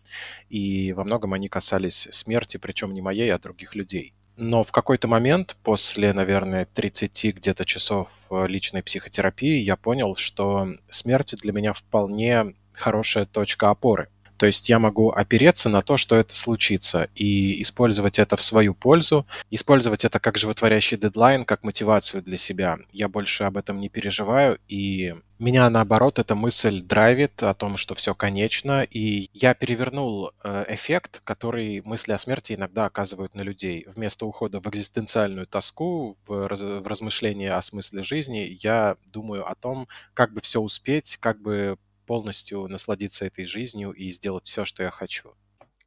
и 0.48 0.94
во 0.94 1.04
многом 1.04 1.34
они 1.34 1.48
касались 1.48 2.08
смерти, 2.10 2.56
причем 2.56 2.94
не 2.94 3.02
моей, 3.02 3.28
а 3.34 3.38
других 3.38 3.74
людей. 3.74 4.14
Но 4.38 4.64
в 4.64 4.72
какой-то 4.72 5.08
момент, 5.08 5.58
после, 5.62 6.14
наверное, 6.14 6.64
30 6.64 7.36
где-то 7.36 7.66
часов 7.66 8.08
э, 8.30 8.46
личной 8.46 8.82
психотерапии, 8.82 9.58
я 9.58 9.76
понял, 9.76 10.16
что 10.16 10.68
смерть 10.88 11.34
для 11.42 11.52
меня 11.52 11.74
вполне 11.74 12.54
хорошая 12.72 13.26
точка 13.26 13.68
опоры– 13.68 14.08
то 14.40 14.46
есть 14.46 14.70
я 14.70 14.78
могу 14.78 15.10
опереться 15.10 15.68
на 15.68 15.82
то, 15.82 15.98
что 15.98 16.16
это 16.16 16.34
случится, 16.34 17.10
и 17.14 17.60
использовать 17.60 18.18
это 18.18 18.38
в 18.38 18.42
свою 18.42 18.74
пользу, 18.74 19.26
использовать 19.50 20.06
это 20.06 20.18
как 20.18 20.38
животворящий 20.38 20.96
дедлайн, 20.96 21.44
как 21.44 21.62
мотивацию 21.62 22.22
для 22.22 22.38
себя. 22.38 22.78
Я 22.90 23.10
больше 23.10 23.44
об 23.44 23.58
этом 23.58 23.78
не 23.78 23.90
переживаю, 23.90 24.58
и 24.66 25.14
меня, 25.38 25.68
наоборот, 25.68 26.18
эта 26.18 26.34
мысль 26.34 26.80
драйвит 26.80 27.42
о 27.42 27.52
том, 27.52 27.76
что 27.76 27.94
все 27.94 28.14
конечно, 28.14 28.82
и 28.82 29.28
я 29.34 29.52
перевернул 29.52 30.32
э, 30.42 30.64
эффект, 30.68 31.20
который 31.24 31.82
мысли 31.82 32.12
о 32.12 32.18
смерти 32.18 32.54
иногда 32.54 32.86
оказывают 32.86 33.34
на 33.34 33.42
людей. 33.42 33.86
Вместо 33.94 34.24
ухода 34.24 34.60
в 34.60 34.66
экзистенциальную 34.68 35.46
тоску, 35.46 36.16
в, 36.26 36.48
раз, 36.48 36.60
в 36.60 36.86
размышления 36.86 37.52
о 37.52 37.60
смысле 37.60 38.02
жизни, 38.02 38.58
я 38.62 38.96
думаю 39.12 39.46
о 39.46 39.54
том, 39.54 39.86
как 40.14 40.32
бы 40.32 40.40
все 40.40 40.60
успеть, 40.60 41.18
как 41.20 41.42
бы 41.42 41.76
полностью 42.10 42.66
насладиться 42.66 43.24
этой 43.24 43.44
жизнью 43.44 43.92
и 43.92 44.10
сделать 44.10 44.44
все, 44.44 44.64
что 44.64 44.82
я 44.82 44.90
хочу. 44.90 45.30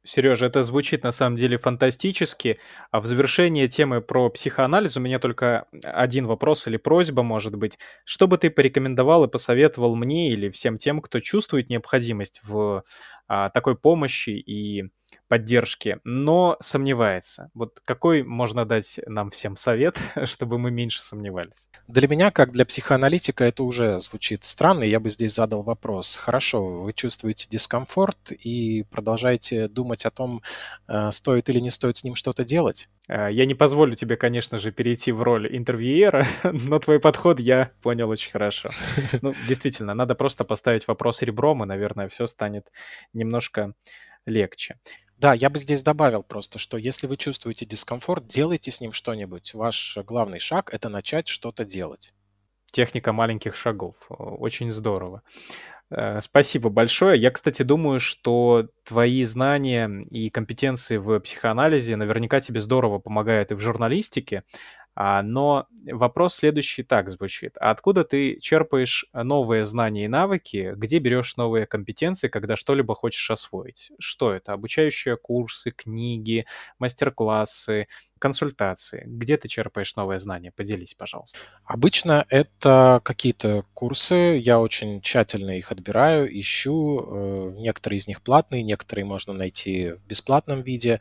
Сережа, 0.04 0.46
это 0.46 0.62
звучит 0.62 1.02
на 1.02 1.12
самом 1.12 1.36
деле 1.36 1.58
фантастически. 1.58 2.58
А 2.90 3.00
в 3.00 3.04
завершение 3.06 3.68
темы 3.68 4.00
про 4.00 4.30
психоанализ 4.30 4.96
у 4.96 5.00
меня 5.00 5.18
только 5.18 5.66
один 5.82 6.26
вопрос 6.26 6.66
или 6.66 6.78
просьба, 6.78 7.22
может 7.22 7.56
быть. 7.56 7.78
Что 8.06 8.26
бы 8.26 8.38
ты 8.38 8.48
порекомендовал 8.48 9.24
и 9.24 9.30
посоветовал 9.30 9.96
мне 9.96 10.30
или 10.30 10.48
всем 10.48 10.78
тем, 10.78 11.02
кто 11.02 11.20
чувствует 11.20 11.68
необходимость 11.68 12.40
в 12.42 12.84
а, 13.28 13.50
такой 13.50 13.76
помощи 13.76 14.30
и 14.30 14.84
поддержки, 15.28 15.98
но 16.04 16.56
сомневается. 16.60 17.50
Вот 17.54 17.80
какой 17.84 18.22
можно 18.22 18.64
дать 18.64 19.00
нам 19.06 19.30
всем 19.30 19.56
совет, 19.56 19.98
чтобы 20.24 20.58
мы 20.58 20.70
меньше 20.70 21.02
сомневались? 21.02 21.68
Для 21.88 22.08
меня, 22.08 22.30
как 22.30 22.52
для 22.52 22.64
психоаналитика, 22.64 23.44
это 23.44 23.64
уже 23.64 24.00
звучит 24.00 24.44
странно. 24.44 24.84
Я 24.84 25.00
бы 25.00 25.10
здесь 25.10 25.34
задал 25.34 25.62
вопрос. 25.62 26.16
Хорошо, 26.16 26.82
вы 26.82 26.92
чувствуете 26.92 27.46
дискомфорт 27.48 28.32
и 28.32 28.84
продолжаете 28.90 29.68
думать 29.68 30.04
о 30.06 30.10
том, 30.10 30.42
э, 30.88 31.10
стоит 31.12 31.48
или 31.48 31.60
не 31.60 31.70
стоит 31.70 31.96
с 31.96 32.04
ним 32.04 32.14
что-то 32.14 32.44
делать? 32.44 32.88
Э, 33.08 33.28
я 33.30 33.46
не 33.46 33.54
позволю 33.54 33.94
тебе, 33.94 34.16
конечно 34.16 34.58
же, 34.58 34.72
перейти 34.72 35.12
в 35.12 35.22
роль 35.22 35.48
интервьюера, 35.56 36.26
но 36.42 36.78
твой 36.78 37.00
подход 37.00 37.40
я 37.40 37.70
понял 37.82 38.08
очень 38.08 38.30
хорошо. 38.30 38.70
Ну, 39.22 39.34
действительно, 39.48 39.94
надо 39.94 40.14
просто 40.14 40.44
поставить 40.44 40.86
вопрос 40.88 41.22
ребром, 41.22 41.62
и, 41.62 41.66
наверное, 41.66 42.08
все 42.08 42.26
станет 42.26 42.70
немножко 43.12 43.74
легче. 44.26 44.76
Да, 45.18 45.32
я 45.32 45.48
бы 45.48 45.58
здесь 45.58 45.82
добавил 45.82 46.22
просто, 46.22 46.58
что 46.58 46.76
если 46.76 47.06
вы 47.06 47.16
чувствуете 47.16 47.66
дискомфорт, 47.66 48.26
делайте 48.26 48.70
с 48.70 48.80
ним 48.80 48.92
что-нибудь. 48.92 49.54
Ваш 49.54 49.98
главный 50.04 50.38
шаг— 50.38 50.70
это 50.72 50.88
начать 50.88 51.28
что-то 51.28 51.64
делать. 51.64 52.12
Техника 52.72 53.12
маленьких 53.12 53.54
шагов. 53.54 54.06
Очень 54.08 54.70
здорово. 54.70 55.22
Э, 55.90 56.20
спасибо 56.20 56.70
большое. 56.70 57.20
Я, 57.20 57.30
кстати, 57.30 57.62
думаю, 57.62 58.00
что 58.00 58.68
твои 58.84 59.22
знания 59.24 59.88
и 60.10 60.30
компетенции 60.30 60.96
в 60.96 61.20
психоанализе 61.20 61.96
наверняка 61.96 62.40
тебе 62.40 62.60
здорово 62.60 62.98
помогают 62.98 63.52
и 63.52 63.54
в 63.54 63.60
журналистике. 63.60 64.42
А, 64.96 65.22
но 65.22 65.66
вопрос 65.90 66.34
следующий 66.36 66.82
так 66.84 67.08
звучит. 67.10 67.56
А 67.60 67.70
откуда 67.70 68.04
ты 68.04 68.38
черпаешь 68.40 69.06
новые 69.12 69.64
знания 69.64 70.04
и 70.04 70.08
навыки? 70.08 70.72
Где 70.76 70.98
берешь 70.98 71.36
новые 71.36 71.66
компетенции, 71.66 72.28
когда 72.28 72.56
что-либо 72.56 72.94
хочешь 72.94 73.30
освоить? 73.30 73.90
Что 73.98 74.32
это? 74.32 74.52
Обучающие 74.52 75.16
курсы, 75.16 75.72
книги, 75.72 76.46
мастер-классы, 76.78 77.88
консультации. 78.24 79.02
Где 79.04 79.36
ты 79.36 79.48
черпаешь 79.48 79.96
новые 79.96 80.18
знания? 80.18 80.50
Поделись, 80.50 80.94
пожалуйста. 80.94 81.38
Обычно 81.66 82.24
это 82.30 83.02
какие-то 83.04 83.64
курсы. 83.74 84.40
Я 84.42 84.60
очень 84.60 85.02
тщательно 85.02 85.58
их 85.58 85.70
отбираю, 85.70 86.26
ищу. 86.40 87.04
Э, 87.06 87.54
некоторые 87.58 87.98
из 87.98 88.08
них 88.08 88.22
платные, 88.22 88.62
некоторые 88.62 89.04
можно 89.04 89.34
найти 89.34 89.90
в 89.90 90.06
бесплатном 90.06 90.62
виде 90.62 91.00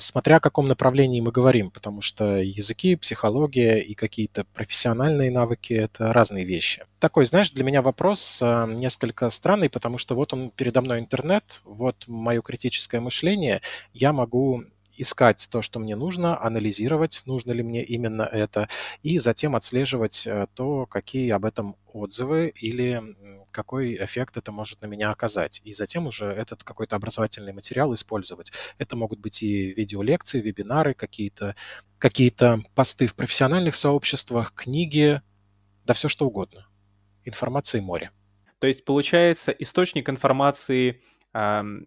смотря 0.00 0.36
о 0.36 0.40
каком 0.40 0.68
направлении 0.68 1.20
мы 1.20 1.32
говорим, 1.32 1.70
потому 1.70 2.02
что 2.02 2.36
языки, 2.36 2.94
психология 2.94 3.78
и 3.78 3.94
какие-то 3.94 4.44
профессиональные 4.54 5.32
навыки— 5.32 5.72
это 5.74 6.12
разные 6.12 6.44
вещи. 6.44 6.84
Такой, 7.00 7.26
знаешь, 7.26 7.50
для 7.50 7.64
меня 7.64 7.82
вопрос 7.82 8.40
э, 8.40 8.66
несколько 8.68 9.28
странный, 9.30 9.68
потому 9.68 9.98
что 9.98 10.14
вот 10.14 10.32
он 10.32 10.50
передо 10.50 10.82
мной 10.82 11.00
интернет, 11.00 11.60
вот 11.64 12.04
мое 12.06 12.42
критическое 12.42 13.00
мышление, 13.00 13.60
я 13.92 14.12
могу 14.12 14.64
искать 14.98 15.48
то, 15.50 15.62
что 15.62 15.78
мне 15.78 15.96
нужно, 15.96 16.40
анализировать, 16.40 17.22
нужно 17.26 17.52
ли 17.52 17.62
мне 17.62 17.84
именно 17.84 18.22
это, 18.22 18.68
и 19.02 19.18
затем 19.18 19.56
отслеживать 19.56 20.26
э, 20.26 20.46
то, 20.54 20.86
какие 20.86 21.30
об 21.30 21.44
этом 21.44 21.76
отзывы 21.92 22.52
или 22.54 23.02
какой 23.50 23.96
эффект 23.96 24.36
это 24.36 24.52
может 24.52 24.82
на 24.82 24.86
меня 24.86 25.10
оказать. 25.10 25.60
И 25.64 25.72
затем 25.72 26.06
уже 26.06 26.26
этот 26.26 26.62
какой-то 26.64 26.96
образовательный 26.96 27.52
материал 27.52 27.92
использовать. 27.94 28.52
Это 28.78 28.94
могут 28.94 29.18
быть 29.18 29.42
и 29.42 29.72
видеолекции, 29.72 30.40
вебинары, 30.40 30.94
какие-то 30.94 31.56
какие 31.98 32.32
посты 32.74 33.06
в 33.06 33.14
профессиональных 33.14 33.74
сообществах, 33.74 34.52
книги, 34.54 35.20
да 35.84 35.94
все 35.94 36.08
что 36.08 36.26
угодно. 36.26 36.66
Информации 37.24 37.80
море. 37.80 38.12
То 38.60 38.66
есть, 38.66 38.84
получается, 38.84 39.52
источник 39.52 40.08
информации 40.08 41.02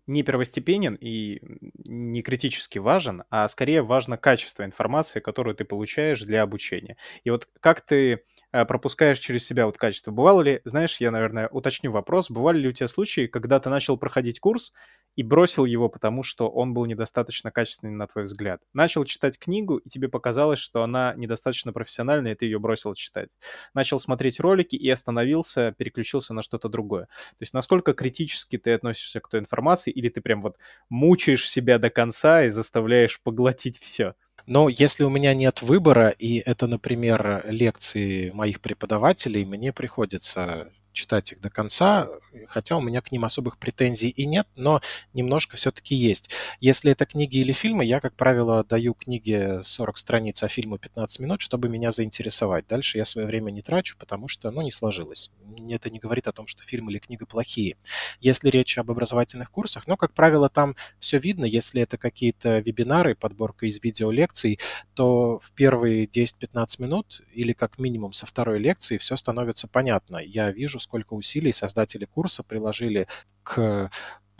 не 0.07 0.23
первостепенен 0.23 0.97
и 0.99 1.41
не 1.85 2.21
критически 2.21 2.79
важен, 2.79 3.23
а 3.29 3.47
скорее 3.47 3.81
важно 3.81 4.17
качество 4.17 4.63
информации, 4.63 5.19
которую 5.19 5.55
ты 5.55 5.65
получаешь 5.65 6.21
для 6.21 6.41
обучения. 6.43 6.97
И 7.23 7.29
вот 7.29 7.47
как 7.59 7.81
ты 7.81 8.23
пропускаешь 8.51 9.19
через 9.19 9.45
себя 9.45 9.65
вот 9.65 9.77
качество? 9.77 10.11
Бывало 10.11 10.41
ли, 10.41 10.61
знаешь, 10.65 10.97
я, 10.99 11.11
наверное, 11.11 11.47
уточню 11.49 11.91
вопрос, 11.91 12.29
бывали 12.29 12.59
ли 12.59 12.69
у 12.69 12.71
тебя 12.73 12.87
случаи, 12.87 13.27
когда 13.27 13.59
ты 13.59 13.69
начал 13.69 13.97
проходить 13.97 14.39
курс, 14.39 14.73
и 15.17 15.23
бросил 15.23 15.65
его, 15.65 15.89
потому 15.89 16.23
что 16.23 16.49
он 16.49 16.73
был 16.73 16.85
недостаточно 16.85 17.51
качественный, 17.51 17.93
на 17.93 18.07
твой 18.07 18.23
взгляд. 18.23 18.61
Начал 18.73 19.03
читать 19.03 19.37
книгу, 19.37 19.77
и 19.77 19.89
тебе 19.89 20.07
показалось, 20.07 20.59
что 20.59 20.83
она 20.83 21.13
недостаточно 21.17 21.73
профессиональная, 21.73 22.31
и 22.31 22.35
ты 22.35 22.45
ее 22.45 22.59
бросил 22.59 22.93
читать. 22.93 23.29
Начал 23.73 23.99
смотреть 23.99 24.39
ролики 24.39 24.75
и 24.75 24.89
остановился, 24.89 25.73
переключился 25.77 26.33
на 26.33 26.41
что-то 26.41 26.69
другое. 26.69 27.05
То 27.05 27.41
есть 27.41 27.53
насколько 27.53 27.93
критически 27.93 28.57
ты 28.57 28.71
относишься 28.73 29.19
к 29.19 29.27
той 29.29 29.41
информации, 29.41 29.91
или 29.91 30.07
ты 30.09 30.21
прям 30.21 30.41
вот 30.41 30.57
мучаешь 30.89 31.49
себя 31.49 31.77
до 31.77 31.89
конца 31.89 32.43
и 32.45 32.49
заставляешь 32.49 33.21
поглотить 33.21 33.79
все? 33.79 34.15
Но 34.45 34.69
если 34.69 35.03
у 35.03 35.09
меня 35.09 35.33
нет 35.33 35.61
выбора, 35.61 36.09
и 36.09 36.37
это, 36.39 36.67
например, 36.67 37.43
лекции 37.47 38.31
моих 38.31 38.61
преподавателей, 38.61 39.45
мне 39.45 39.71
приходится 39.73 40.71
читать 40.93 41.31
их 41.31 41.41
до 41.41 41.49
конца, 41.49 42.09
хотя 42.47 42.75
у 42.77 42.81
меня 42.81 43.01
к 43.01 43.11
ним 43.11 43.23
особых 43.25 43.57
претензий 43.57 44.09
и 44.09 44.25
нет, 44.25 44.47
но 44.55 44.81
немножко 45.13 45.55
все-таки 45.57 45.95
есть. 45.95 46.29
Если 46.59 46.91
это 46.91 47.05
книги 47.05 47.37
или 47.37 47.53
фильмы, 47.53 47.85
я, 47.85 47.99
как 48.01 48.15
правило, 48.15 48.63
даю 48.63 48.93
книге 48.93 49.61
40 49.63 49.97
страниц, 49.97 50.43
а 50.43 50.47
фильму 50.49 50.77
15 50.77 51.19
минут, 51.19 51.41
чтобы 51.41 51.69
меня 51.69 51.91
заинтересовать. 51.91 52.67
Дальше 52.67 52.97
я 52.97 53.05
свое 53.05 53.27
время 53.27 53.51
не 53.51 53.61
трачу, 53.61 53.95
потому 53.97 54.27
что, 54.27 54.51
ну, 54.51 54.61
не 54.61 54.71
сложилось. 54.71 55.31
Это 55.69 55.89
не 55.89 55.99
говорит 55.99 56.27
о 56.27 56.31
том, 56.31 56.47
что 56.47 56.63
фильм 56.63 56.89
или 56.89 56.99
книга 56.99 57.25
плохие. 57.25 57.77
Если 58.19 58.49
речь 58.49 58.77
об 58.77 58.91
образовательных 58.91 59.51
курсах, 59.51 59.87
ну, 59.87 59.97
как 59.97 60.13
правило, 60.13 60.49
там 60.49 60.75
все 60.99 61.19
видно. 61.19 61.45
Если 61.45 61.81
это 61.81 61.97
какие-то 61.97 62.59
вебинары, 62.59 63.15
подборка 63.15 63.65
из 63.65 63.81
видеолекций, 63.81 64.59
то 64.93 65.39
в 65.39 65.51
первые 65.51 66.05
10-15 66.05 66.81
минут 66.81 67.21
или 67.33 67.53
как 67.53 67.79
минимум 67.79 68.13
со 68.13 68.25
второй 68.25 68.59
лекции 68.59 68.97
все 68.97 69.15
становится 69.15 69.67
понятно. 69.67 70.17
Я 70.17 70.51
вижу, 70.51 70.79
сколько 70.79 71.13
усилий 71.13 71.51
создатели 71.51 72.05
курса 72.05 72.43
приложили 72.43 73.07
к 73.43 73.89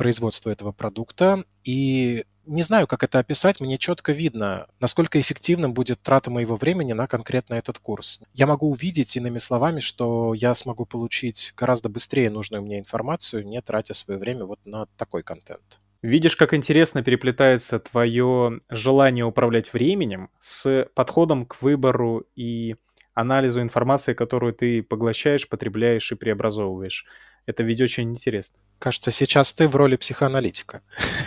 производству 0.02 0.50
этого 0.50 0.72
продукта. 0.72 1.44
И 1.64 2.26
не 2.48 2.64
знаю, 2.64 2.88
как 2.88 3.04
это 3.04 3.20
описать, 3.20 3.60
мне 3.60 3.78
четко 3.78 4.14
видно, 4.14 4.66
насколько 4.80 5.22
эффективным 5.22 5.76
будет 5.76 6.02
трата 6.02 6.32
моего 6.32 6.56
времени 6.56 6.94
на 6.94 7.06
конкретно 7.06 7.54
этот 7.54 7.78
курс. 7.78 8.20
Я 8.34 8.48
могу 8.48 8.72
увидеть 8.72 9.16
иными 9.16 9.38
словами, 9.38 9.80
что 9.80 10.34
я 10.34 10.56
смогу 10.56 10.86
получить 10.86 11.54
гораздо 11.56 11.88
быстрее 11.88 12.32
нужную 12.32 12.64
мне 12.64 12.80
информацию, 12.80 13.46
не 13.46 13.62
тратя 13.62 13.94
свое 13.94 14.20
время 14.20 14.46
вот 14.46 14.58
на 14.66 14.88
такой 14.98 15.22
контент. 15.22 15.80
Видишь, 16.02 16.36
как 16.36 16.56
интересно 16.56 17.04
переплетается 17.04 17.78
твое 17.78 18.60
желание 18.72 19.26
управлять 19.26 19.72
временем 19.72 20.32
с 20.40 20.88
подходом 20.96 21.46
к 21.46 21.62
выбору 21.62 22.24
и 22.36 22.76
анализу 23.14 23.62
информации, 23.62 24.16
которую 24.16 24.54
ты 24.54 24.82
поглощаешь, 24.82 25.48
потребляешь 25.48 26.12
и 26.12 26.16
преобразовываешь. 26.16 27.06
Это 27.46 27.64
ведь 27.64 27.82
очень 27.82 28.12
интересно. 28.12 28.58
Кажется, 28.80 29.12
сейчас 29.12 29.54
ты 29.54 29.68
в 29.68 29.76
роли 29.76 29.96
психоаналитика. 29.96 30.82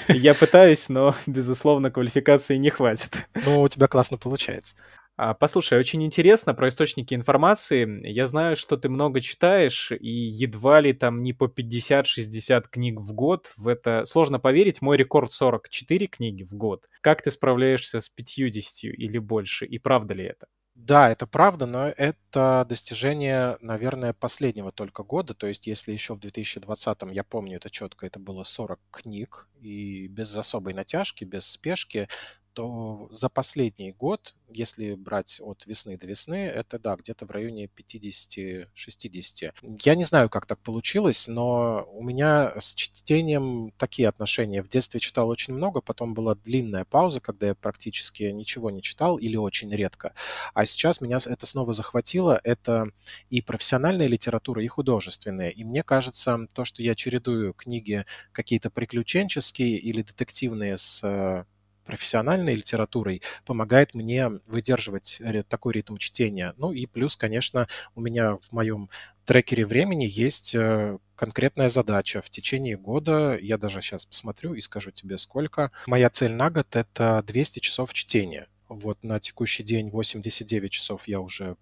Я 0.09 0.35
пытаюсь, 0.35 0.89
но, 0.89 1.15
безусловно, 1.27 1.91
квалификации 1.91 2.57
не 2.57 2.71
хватит. 2.71 3.17
Ну, 3.47 3.63
у 3.63 3.69
тебя 3.69 3.87
классно 3.87 4.19
получается. 4.19 4.75
А, 5.17 5.33
послушай, 5.33 5.79
очень 5.79 6.03
интересно 6.03 6.55
про 6.55 6.69
источники 6.69 7.15
информации. 7.15 8.05
Я 8.09 8.27
знаю, 8.27 8.57
что 8.57 8.77
ты 8.77 8.89
много 8.89 9.21
читаешь, 9.21 9.93
и 9.93 10.11
едва 10.11 10.81
ли 10.81 10.93
там 10.93 11.23
не 11.23 11.33
по 11.33 11.45
50-60 11.45 12.65
книг 12.69 13.01
в 13.01 13.13
год. 13.13 13.53
В 13.57 13.69
это 13.69 14.05
сложно 14.07 14.41
поверить. 14.41 14.83
Мой 14.83 14.97
рекорд 14.97 15.31
44 15.31 16.09
книги 16.09 16.43
в 16.43 16.55
год. 16.55 16.87
Как 17.01 17.23
ты 17.23 17.31
справляешься 17.31 18.01
с 18.01 18.09
50 18.09 18.85
или 18.85 19.19
больше? 19.19 19.67
И 19.67 19.79
правда 19.79 20.15
ли 20.15 20.25
это? 20.25 20.49
Да, 20.77 21.09
это 21.11 21.27
правда, 21.29 21.67
но 21.67 21.87
это 21.89 22.67
достижение, 22.69 23.57
наверное, 23.61 24.13
последнего 24.13 24.73
только 24.73 25.05
года. 25.05 25.33
То 25.33 25.47
есть, 25.47 25.69
если 25.69 25.93
еще 25.93 26.15
в 26.15 26.19
2020-м, 26.19 27.13
я 27.13 27.23
помню 27.23 27.57
это 27.59 27.71
четко, 27.71 28.07
это 28.07 28.19
было 28.19 28.43
40 28.43 28.81
книг, 28.91 29.49
и 29.61 30.09
без 30.09 30.37
особой 30.37 30.75
натяжки, 30.75 31.23
без 31.25 31.47
спешки, 31.47 32.09
то 32.55 33.09
за 33.11 33.29
последний 33.29 33.93
год, 33.93 34.35
если 34.49 34.95
брать 34.95 35.41
от 35.41 35.67
весны 35.67 35.99
до 35.99 36.07
весны, 36.07 36.47
это, 36.47 36.79
да, 36.79 36.95
где-то 36.97 37.27
в 37.27 37.31
районе 37.31 37.67
50-60. 37.67 39.53
Я 39.85 39.95
не 39.95 40.05
знаю, 40.05 40.31
как 40.31 40.47
так 40.47 40.61
получилось, 40.61 41.27
но 41.29 41.87
у 41.93 42.03
меня 42.03 42.55
с 42.59 42.75
чтением 42.75 43.73
такие 43.77 44.09
отношения. 44.09 44.63
В 44.63 44.69
детстве 44.69 45.01
читал 45.01 45.29
очень 45.29 45.55
много, 45.55 45.81
потом 45.81 46.15
была 46.15 46.37
длинная 46.37 46.85
пауза, 46.85 47.21
когда 47.21 47.49
я 47.49 47.55
практически 47.55 48.25
ничего 48.25 48.71
не 48.71 48.83
читал 48.83 49.19
или 49.19 49.37
очень 49.37 49.75
редко. 49.75 50.15
А 50.55 50.65
сейчас 50.67 51.01
меня 51.01 51.19
это 51.25 51.47
снова 51.47 51.73
захватило. 51.73 52.41
Это 52.45 52.91
и 53.31 53.43
профессиональная 53.43 54.07
литература, 54.07 54.63
и 54.63 54.69
художественная. 54.69 55.51
И 55.51 55.65
мне 55.65 55.83
кажется, 55.83 56.47
то, 56.55 56.65
что 56.65 56.83
я 56.83 56.95
чередую 56.95 57.53
книги 57.55 58.05
какие-то 58.33 58.71
приключенческие 58.71 59.79
или 59.79 60.03
детективные 60.03 60.77
с 60.77 61.03
э, 61.03 61.45
профессиональной 61.85 62.55
литературой 62.55 63.23
помогает 63.45 63.95
мне 63.95 64.29
выдерживать 64.47 65.21
такой 65.49 65.75
ритм 65.75 65.97
чтения. 65.97 66.55
Ну 66.57 66.73
и 66.73 66.87
плюс, 66.87 67.17
конечно, 67.17 67.69
у 67.95 68.01
меня 68.01 68.37
в 68.37 68.53
моем 68.53 68.89
трекере 69.25 69.67
времени 69.67 70.05
есть 70.05 70.55
э, 70.55 70.99
конкретная 71.17 71.69
задача. 71.69 72.23
В 72.23 72.31
течение 72.31 72.77
года, 72.77 73.39
я 73.41 73.59
даже 73.59 73.81
сейчас 73.81 74.05
посмотрю 74.05 74.55
и 74.55 74.61
скажу 74.61 74.91
тебе 74.91 75.19
сколько, 75.19 75.71
моя 75.87 76.11
цель 76.11 76.33
на 76.33 76.51
год— 76.51 76.67
это 76.77 77.23
200 77.27 77.61
часов 77.61 77.93
чтения. 77.93 78.49
Вот 78.69 79.03
на 79.03 79.21
текущий 79.21 79.63
день 79.63 79.91
89 79.91 80.71
часов 80.71 81.09
я 81.09 81.21
уже 81.21 81.57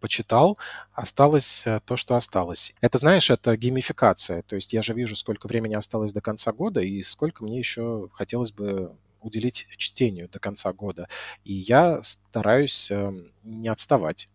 почитал, 0.00 0.58
осталось 0.92 1.66
э, 1.66 1.80
то, 1.84 1.96
что 1.96 2.16
осталось. 2.16 2.74
Это, 2.80 2.98
знаешь, 2.98 3.30
это 3.30 3.56
геймификация. 3.56 4.42
То 4.42 4.56
есть 4.56 4.72
я 4.72 4.82
же 4.82 4.92
вижу, 4.94 5.16
сколько 5.16 5.46
времени 5.46 5.74
осталось 5.74 6.12
до 6.12 6.20
конца 6.20 6.52
года 6.52 6.80
и 6.80 7.02
сколько 7.02 7.44
мне 7.44 7.58
еще 7.58 8.08
хотелось 8.12 8.52
бы 8.52 8.94
уделить 9.26 9.66
чтению 9.76 10.28
до 10.28 10.38
конца 10.38 10.72
года. 10.72 11.08
И 11.44 11.52
я 11.52 12.02
стараюсь 12.02 12.90
эм, 12.90 13.32
не 13.42 13.68
отставать. 13.68 14.28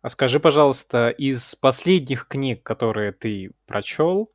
А 0.00 0.08
скажи, 0.08 0.38
пожалуйста, 0.40 1.10
из 1.10 1.54
последних 1.56 2.28
книг, 2.28 2.62
которые 2.62 3.12
ты 3.12 3.50
прочел, 3.66 4.30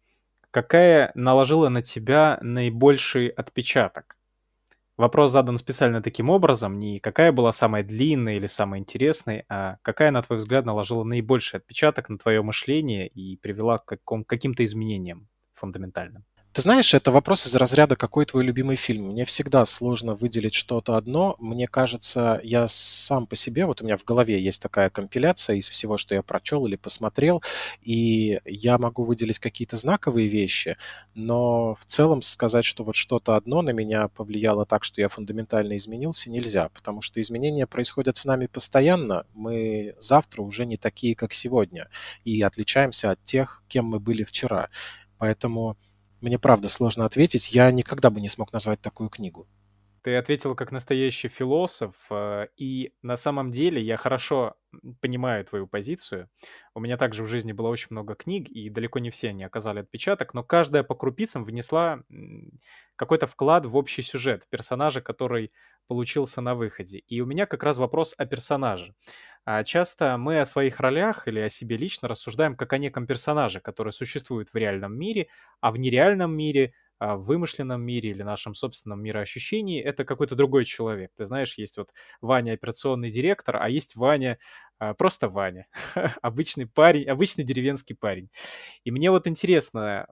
какая 0.52 1.12
наложила 1.16 1.70
на 1.70 1.82
тебя 1.82 2.38
наибольший 2.42 3.28
отпечаток? 3.30 4.18
Вопрос 4.96 5.32
задан 5.32 5.58
специально 5.58 6.04
таким 6.04 6.30
образом, 6.30 6.78
не 6.78 7.00
какая 7.00 7.32
была 7.32 7.52
самая 7.52 7.84
длинная 7.84 8.36
или 8.36 8.46
самая 8.46 8.80
интересная, 8.80 9.44
а 9.50 9.78
какая, 9.82 10.12
на 10.12 10.22
твой 10.22 10.38
взгляд, 10.38 10.66
наложила 10.66 11.04
наибольший 11.04 11.60
отпечаток 11.60 12.10
на 12.10 12.20
твое 12.20 12.44
мышление 12.44 13.08
и 13.08 13.38
привела 13.38 13.80
к 13.80 13.98
каким-то 14.28 14.64
изменениям 14.64 15.28
фундаментальным? 15.56 16.26
Ты 16.54 16.62
знаешь, 16.62 16.94
это 16.94 17.12
вопрос 17.12 17.48
из 17.48 17.56
разряда 17.56 17.96
«какой 17.96 18.28
твой 18.28 18.44
любимый 18.44 18.76
фильм?». 18.76 19.08
Мне 19.08 19.26
всегда 19.26 19.66
сложно 19.66 20.14
выделить 20.14 20.54
что-то 20.54 20.98
одно. 20.98 21.36
Мне 21.40 21.68
кажется, 21.68 22.40
я 22.44 22.68
сам 22.68 23.26
по 23.26 23.36
себе, 23.36 23.66
вот 23.66 23.82
у 23.82 23.86
меня 23.86 23.98
в 23.98 24.04
голове 24.04 24.40
есть 24.40 24.62
такая 24.62 24.92
компиляция 24.92 25.56
из 25.56 25.68
всего, 25.68 25.98
что 25.98 26.14
я 26.14 26.22
прочел 26.22 26.68
или 26.68 26.76
посмотрел, 26.76 27.42
и 27.82 28.40
я 28.46 28.78
могу 28.78 29.04
выделить 29.04 29.40
какие-то 29.40 29.78
знаковые 29.78 30.28
вещи, 30.28 30.78
но 31.16 31.74
в 31.74 31.86
целом 31.86 32.22
сказать, 32.22 32.66
что 32.66 32.84
вот 32.84 32.96
что-то 32.96 33.36
одно 33.36 33.64
на 33.64 33.72
меня 33.72 34.08
повлияло 34.10 34.68
так, 34.68 34.84
что 34.84 35.02
я 35.02 35.10
фундаментально 35.10 35.76
изменился, 35.78 36.30
нельзя, 36.30 36.70
потому 36.70 37.02
что 37.02 37.20
изменения 37.20 37.66
происходят 37.66 38.16
с 38.16 38.26
нами 38.26 38.46
постоянно. 38.46 39.26
Мы 39.34 39.96
завтра 40.00 40.44
уже 40.44 40.68
не 40.68 40.78
такие, 40.78 41.16
как 41.16 41.34
сегодня, 41.34 41.90
и 42.26 42.40
отличаемся 42.44 43.10
от 43.10 43.24
тех, 43.24 43.64
кем 43.68 43.86
мы 43.86 44.00
были 44.00 44.24
вчера. 44.24 44.70
Поэтому 45.18 45.78
мне 46.24 46.40
правда 46.40 46.70
сложно 46.70 47.06
ответить. 47.06 47.52
Я 47.52 47.70
никогда 47.72 48.10
бы 48.10 48.22
не 48.22 48.30
смог 48.30 48.54
назвать 48.54 48.82
такую 48.82 49.10
книгу. 49.10 49.46
Ты 50.04 50.18
ответил 50.18 50.54
как 50.54 50.72
настоящий 50.74 51.30
философ, 51.30 51.96
э, 52.10 52.48
и 52.58 52.94
на 53.02 53.16
самом 53.16 53.52
деле 53.52 53.82
я 53.82 53.96
хорошо 53.96 54.56
понимаю 55.02 55.46
твою 55.46 55.66
позицию. 55.66 56.30
У 56.76 56.82
меня 56.82 56.98
также 56.98 57.24
в 57.24 57.28
жизни 57.28 57.54
было 57.54 57.70
очень 57.70 57.88
много 57.92 58.16
книг, 58.16 58.50
и 58.50 58.70
далеко 58.70 59.00
не 59.00 59.10
все 59.12 59.30
они 59.30 59.46
оказали 59.46 59.80
отпечаток, 59.80 60.34
но 60.34 60.44
каждая 60.44 60.84
по 60.84 60.94
крупицам 60.96 61.46
внесла 61.46 62.04
какой-то 62.98 63.28
вклад 63.28 63.66
в 63.66 63.78
общий 63.78 64.02
сюжет 64.02 64.46
персонажа, 64.50 65.02
который 65.02 65.52
получился 65.88 66.42
на 66.42 66.54
выходе. 66.56 67.00
И 67.00 67.22
у 67.22 67.26
меня 67.26 67.46
как 67.46 67.64
раз 67.64 67.78
вопрос 67.78 68.14
о 68.18 68.26
персонаже. 68.26 68.94
А 69.46 69.64
часто 69.64 70.18
мы 70.18 70.40
о 70.40 70.46
своих 70.46 70.80
ролях 70.80 71.28
или 71.28 71.40
о 71.40 71.50
себе 71.50 71.76
лично 71.78 72.08
рассуждаем 72.08 72.56
как 72.56 72.72
о 72.74 72.78
неком 72.78 73.08
персонаже, 73.08 73.60
который 73.60 73.92
существует 73.92 74.50
в 74.50 74.56
реальном 74.56 74.98
мире, 74.98 75.28
а 75.60 75.72
в 75.72 75.78
нереальном 75.78 76.36
мире 76.36 76.74
в 77.04 77.26
вымышленном 77.26 77.82
мире 77.82 78.12
или 78.12 78.24
нашем 78.24 78.56
собственном 78.56 79.02
мироощущении 79.02 79.82
это 79.82 80.06
какой-то 80.06 80.36
другой 80.36 80.66
человек. 80.66 81.12
Ты 81.18 81.26
знаешь, 81.26 81.58
есть 81.58 81.78
вот 81.78 81.94
Ваня 82.22 82.54
операционный 82.54 83.10
директор, 83.10 83.58
а 83.58 83.70
есть 83.70 83.96
Ваня 83.96 84.38
а, 84.80 84.94
просто 84.94 85.30
Ваня, 85.30 85.68
обычный 86.22 86.66
парень, 86.68 87.06
обычный 87.08 87.44
деревенский 87.44 87.96
парень. 87.96 88.30
И 88.84 88.92
мне 88.92 89.12
вот 89.12 89.28
интересно, 89.28 90.08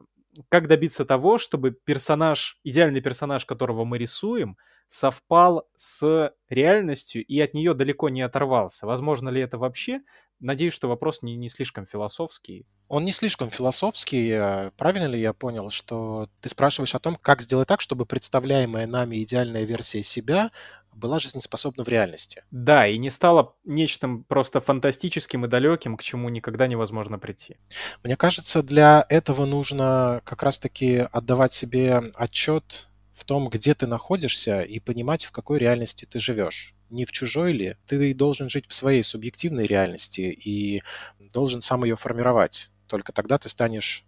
как 0.49 0.67
добиться 0.67 1.05
того, 1.05 1.37
чтобы 1.37 1.71
персонаж, 1.71 2.57
идеальный 2.63 3.01
персонаж, 3.01 3.45
которого 3.45 3.85
мы 3.85 3.97
рисуем, 3.97 4.57
совпал 4.91 5.69
с 5.73 6.33
реальностью 6.49 7.25
и 7.25 7.39
от 7.39 7.53
нее 7.53 7.73
далеко 7.73 8.09
не 8.09 8.21
оторвался. 8.21 8.85
Возможно 8.85 9.29
ли 9.29 9.41
это 9.41 9.57
вообще? 9.57 10.01
Надеюсь, 10.41 10.73
что 10.73 10.89
вопрос 10.89 11.21
не, 11.21 11.37
не 11.37 11.47
слишком 11.47 11.85
философский. 11.85 12.65
Он 12.89 13.05
не 13.05 13.13
слишком 13.13 13.49
философский. 13.49 14.29
Э, 14.31 14.71
правильно 14.75 15.07
ли 15.07 15.21
я 15.21 15.31
понял, 15.31 15.69
что 15.69 16.27
ты 16.41 16.49
спрашиваешь 16.49 16.93
о 16.93 16.99
том, 16.99 17.15
как 17.15 17.41
сделать 17.41 17.69
так, 17.69 17.79
чтобы 17.79 18.05
представляемая 18.05 18.85
нами 18.85 19.23
идеальная 19.23 19.63
версия 19.63 20.03
себя 20.03 20.51
была 20.91 21.19
жизнеспособна 21.19 21.85
в 21.85 21.87
реальности? 21.87 22.43
Да, 22.51 22.85
и 22.85 22.97
не 22.97 23.09
стала 23.09 23.55
нечто 23.63 24.09
просто 24.27 24.59
фантастическим 24.59 25.45
и 25.45 25.47
далеким, 25.47 25.95
к 25.95 26.03
чему 26.03 26.27
никогда 26.27 26.67
невозможно 26.67 27.17
прийти. 27.17 27.55
Мне 28.03 28.17
кажется, 28.17 28.61
для 28.61 29.05
этого 29.07 29.45
нужно 29.45 30.21
как 30.25 30.43
раз-таки 30.43 30.97
отдавать 30.97 31.53
себе 31.53 32.11
отчет 32.15 32.89
в 33.21 33.23
том, 33.23 33.49
где 33.49 33.75
ты 33.75 33.85
находишься, 33.85 34.63
и 34.63 34.79
понимать, 34.79 35.25
в 35.25 35.31
какой 35.31 35.59
реальности 35.59 36.05
ты 36.05 36.17
живешь. 36.17 36.73
Не 36.89 37.05
в 37.05 37.11
чужой 37.11 37.53
ли? 37.53 37.77
Ты 37.85 38.15
должен 38.15 38.49
жить 38.49 38.65
в 38.67 38.73
своей 38.73 39.03
субъективной 39.03 39.65
реальности 39.65 40.21
и 40.21 40.81
должен 41.19 41.61
сам 41.61 41.83
ее 41.83 41.95
формировать. 41.95 42.71
Только 42.87 43.11
тогда 43.11 43.37
ты 43.37 43.47
станешь 43.47 44.05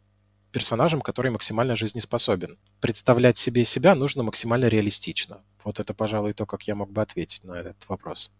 персонажем, 0.52 1.00
который 1.02 1.30
максимально 1.30 1.76
жизнеспособен. 1.76 2.58
Представлять 2.82 3.38
себе 3.38 3.66
себя 3.66 3.94
нужно 3.94 4.24
максимально 4.24 4.66
реалистично. 4.66 5.44
Вот 5.64 5.80
это, 5.80 5.94
пожалуй, 5.94 6.34
то, 6.34 6.48
как 6.48 6.64
я 6.64 6.74
мог 6.74 6.92
бы 6.92 7.04
ответить 7.04 7.44
на 7.44 7.54
этот 7.54 7.88
вопрос. 7.88 8.34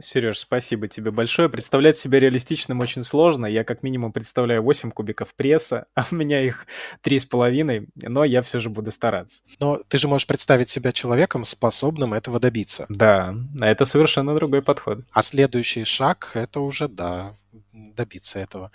Сереж, 0.00 0.38
спасибо 0.38 0.88
тебе 0.88 1.10
большое. 1.10 1.48
Представлять 1.48 1.96
себя 1.96 2.18
реалистичным 2.18 2.80
очень 2.80 3.04
сложно. 3.04 3.46
Я 3.46 3.62
как 3.64 3.82
минимум 3.82 4.12
представляю 4.12 4.62
8 4.62 4.90
кубиков 4.90 5.34
пресса, 5.34 5.86
а 5.94 6.04
у 6.10 6.14
меня 6.16 6.42
их 6.42 6.66
3,5, 7.02 7.88
но 8.02 8.24
я 8.24 8.42
все 8.42 8.58
же 8.58 8.70
буду 8.70 8.90
стараться. 8.90 9.42
Но 9.60 9.80
ты 9.88 9.98
же 9.98 10.08
можешь 10.08 10.26
представить 10.26 10.68
себя 10.68 10.92
человеком, 10.92 11.44
способным 11.44 12.14
этого 12.14 12.40
добиться. 12.40 12.86
Да, 12.88 13.34
это 13.60 13.84
совершенно 13.84 14.34
другой 14.34 14.62
подход. 14.62 15.00
А 15.12 15.22
следующий 15.22 15.84
шаг— 15.84 16.32
это 16.34 16.60
уже, 16.60 16.88
да, 16.88 17.36
добиться 17.72 18.40
этого. 18.40 18.72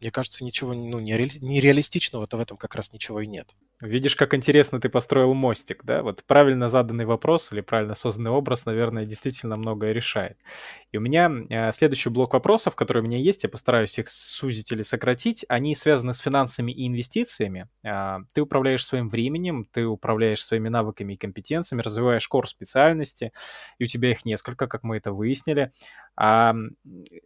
Мне 0.00 0.10
кажется, 0.10 0.44
ничего 0.44 0.74
ну, 0.74 0.98
нереалистичного-то 0.98 2.36
в 2.36 2.40
этом 2.40 2.56
как 2.56 2.74
раз 2.74 2.92
ничего 2.92 3.20
и 3.20 3.26
нет. 3.26 3.54
Видишь, 3.84 4.14
как 4.14 4.32
интересно 4.34 4.80
ты 4.80 4.88
построил 4.88 5.34
мостик, 5.34 5.82
да? 5.82 6.04
Вот 6.04 6.22
правильно 6.24 6.68
заданный 6.68 7.04
вопрос 7.04 7.52
или 7.52 7.62
правильно 7.62 7.94
созданный 7.94 8.30
образ, 8.30 8.64
наверное, 8.64 9.04
действительно 9.06 9.56
многое 9.56 9.90
решает. 9.92 10.38
И 10.92 10.98
у 10.98 11.00
меня 11.00 11.28
э, 11.50 11.72
следующий 11.72 12.08
блок 12.08 12.34
вопросов, 12.34 12.76
которые 12.76 13.02
у 13.02 13.06
меня 13.08 13.18
есть, 13.18 13.42
я 13.42 13.48
постараюсь 13.48 13.98
их 13.98 14.08
сузить 14.08 14.70
или 14.70 14.82
сократить, 14.82 15.44
они 15.48 15.74
связаны 15.74 16.14
с 16.14 16.18
финансами 16.18 16.70
и 16.70 16.86
инвестициями. 16.86 17.68
Э, 17.82 18.18
ты 18.32 18.42
управляешь 18.42 18.84
своим 18.86 19.08
временем, 19.08 19.66
ты 19.72 19.84
управляешь 19.84 20.44
своими 20.44 20.68
навыками 20.68 21.14
и 21.14 21.16
компетенциями, 21.16 21.82
развиваешь 21.82 22.28
кор 22.28 22.48
специальности, 22.48 23.32
и 23.78 23.84
у 23.84 23.86
тебя 23.88 24.12
их 24.12 24.24
несколько, 24.24 24.68
как 24.68 24.84
мы 24.84 24.98
это 24.98 25.10
выяснили. 25.12 25.72
А 26.16 26.54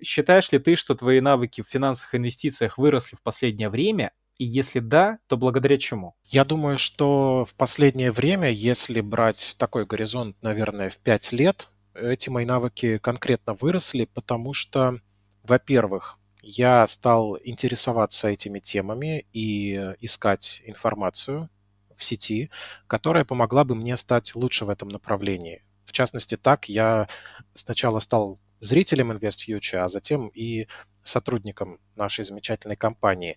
считаешь 0.02 0.50
ли 0.52 0.58
ты, 0.58 0.76
что 0.76 0.94
твои 0.94 1.20
навыки 1.20 1.62
в 1.62 1.68
финансах 1.68 2.14
и 2.14 2.16
инвестициях 2.16 2.78
выросли 2.78 3.16
в 3.16 3.22
последнее 3.22 3.68
время, 3.68 4.12
и 4.38 4.44
если 4.44 4.80
да, 4.80 5.18
то 5.26 5.36
благодаря 5.36 5.78
чему? 5.78 6.14
Я 6.24 6.44
думаю, 6.44 6.78
что 6.78 7.44
в 7.44 7.54
последнее 7.54 8.10
время, 8.12 8.50
если 8.50 9.00
брать 9.00 9.54
такой 9.58 9.86
горизонт, 9.86 10.36
наверное, 10.42 10.90
в 10.90 10.98
5 10.98 11.32
лет, 11.32 11.68
эти 11.94 12.28
мои 12.28 12.44
навыки 12.44 12.98
конкретно 12.98 13.54
выросли, 13.54 14.04
потому 14.04 14.52
что, 14.52 15.00
во-первых, 15.42 16.18
я 16.42 16.86
стал 16.86 17.38
интересоваться 17.42 18.28
этими 18.28 18.60
темами 18.60 19.26
и 19.32 19.74
искать 20.00 20.62
информацию 20.64 21.48
в 21.96 22.04
сети, 22.04 22.50
которая 22.86 23.24
помогла 23.24 23.64
бы 23.64 23.74
мне 23.74 23.96
стать 23.96 24.34
лучше 24.34 24.64
в 24.64 24.70
этом 24.70 24.88
направлении. 24.88 25.64
В 25.86 25.92
частности, 25.92 26.36
так 26.36 26.68
я 26.68 27.08
сначала 27.54 28.00
стал 28.00 28.38
зрителем 28.60 29.12
InvestFuture, 29.12 29.78
а 29.78 29.88
затем 29.88 30.28
и 30.28 30.68
сотрудником 31.02 31.78
нашей 31.94 32.24
замечательной 32.24 32.76
компании. 32.76 33.36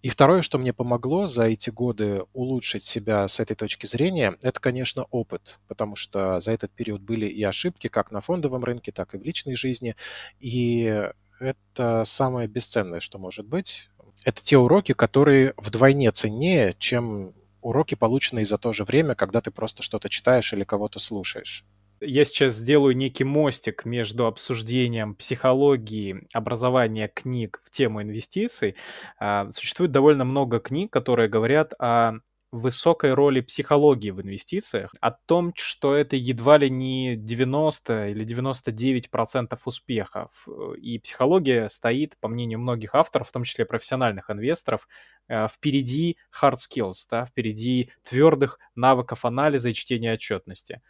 И 0.00 0.10
второе, 0.10 0.42
что 0.42 0.58
мне 0.58 0.72
помогло 0.72 1.26
за 1.26 1.44
эти 1.44 1.70
годы 1.70 2.22
улучшить 2.32 2.84
себя 2.84 3.26
с 3.26 3.40
этой 3.40 3.56
точки 3.56 3.86
зрения, 3.86 4.36
это, 4.42 4.60
конечно, 4.60 5.06
опыт, 5.10 5.58
потому 5.66 5.96
что 5.96 6.38
за 6.38 6.52
этот 6.52 6.70
период 6.70 7.00
были 7.00 7.26
и 7.26 7.42
ошибки 7.42 7.88
как 7.88 8.12
на 8.12 8.20
фондовом 8.20 8.62
рынке, 8.62 8.92
так 8.92 9.14
и 9.14 9.18
в 9.18 9.24
личной 9.24 9.56
жизни. 9.56 9.96
И 10.38 11.10
это 11.40 12.04
самое 12.04 12.46
бесценное, 12.46 13.00
что 13.00 13.18
может 13.18 13.46
быть. 13.46 13.90
Это 14.24 14.42
те 14.42 14.56
уроки, 14.56 14.94
которые 14.94 15.54
вдвойне 15.56 16.12
ценнее, 16.12 16.76
чем 16.78 17.34
уроки, 17.60 17.96
полученные 17.96 18.46
за 18.46 18.56
то 18.56 18.72
же 18.72 18.84
время, 18.84 19.16
когда 19.16 19.40
ты 19.40 19.50
просто 19.50 19.82
что-то 19.82 20.08
читаешь 20.08 20.52
или 20.52 20.62
кого-то 20.62 21.00
слушаешь 21.00 21.64
я 22.00 22.24
сейчас 22.24 22.54
сделаю 22.54 22.96
некий 22.96 23.24
мостик 23.24 23.84
между 23.84 24.26
обсуждением 24.26 25.14
психологии, 25.14 26.26
образования 26.32 27.08
книг 27.08 27.60
в 27.64 27.70
тему 27.70 28.02
инвестиций. 28.02 28.76
А, 29.18 29.50
существует 29.50 29.92
довольно 29.92 30.24
много 30.24 30.60
книг, 30.60 30.92
которые 30.92 31.28
говорят 31.28 31.74
о 31.78 32.14
высокой 32.50 33.12
роли 33.12 33.40
психологии 33.40 34.10
в 34.10 34.22
инвестициях, 34.22 34.94
о 35.00 35.10
том, 35.10 35.52
что 35.54 35.94
это 35.94 36.16
едва 36.16 36.56
ли 36.56 36.70
не 36.70 37.16
90 37.16 38.08
или 38.08 38.24
99 38.24 39.10
процентов 39.10 39.66
успехов. 39.66 40.48
И 40.78 40.98
психология 40.98 41.68
стоит, 41.68 42.16
по 42.20 42.28
мнению 42.28 42.60
многих 42.60 42.94
авторов, 42.94 43.28
в 43.28 43.32
том 43.32 43.44
числе 43.44 43.66
профессиональных 43.66 44.30
инвесторов, 44.30 44.88
э, 45.28 45.46
впереди 45.48 46.16
hard 46.40 46.56
skills, 46.56 47.06
да, 47.10 47.26
впереди 47.26 47.90
твердых 48.02 48.58
навыков 48.74 49.24
анализа 49.24 49.70
и 49.70 49.74
чтения 49.74 50.14
отчетности. 50.14 50.80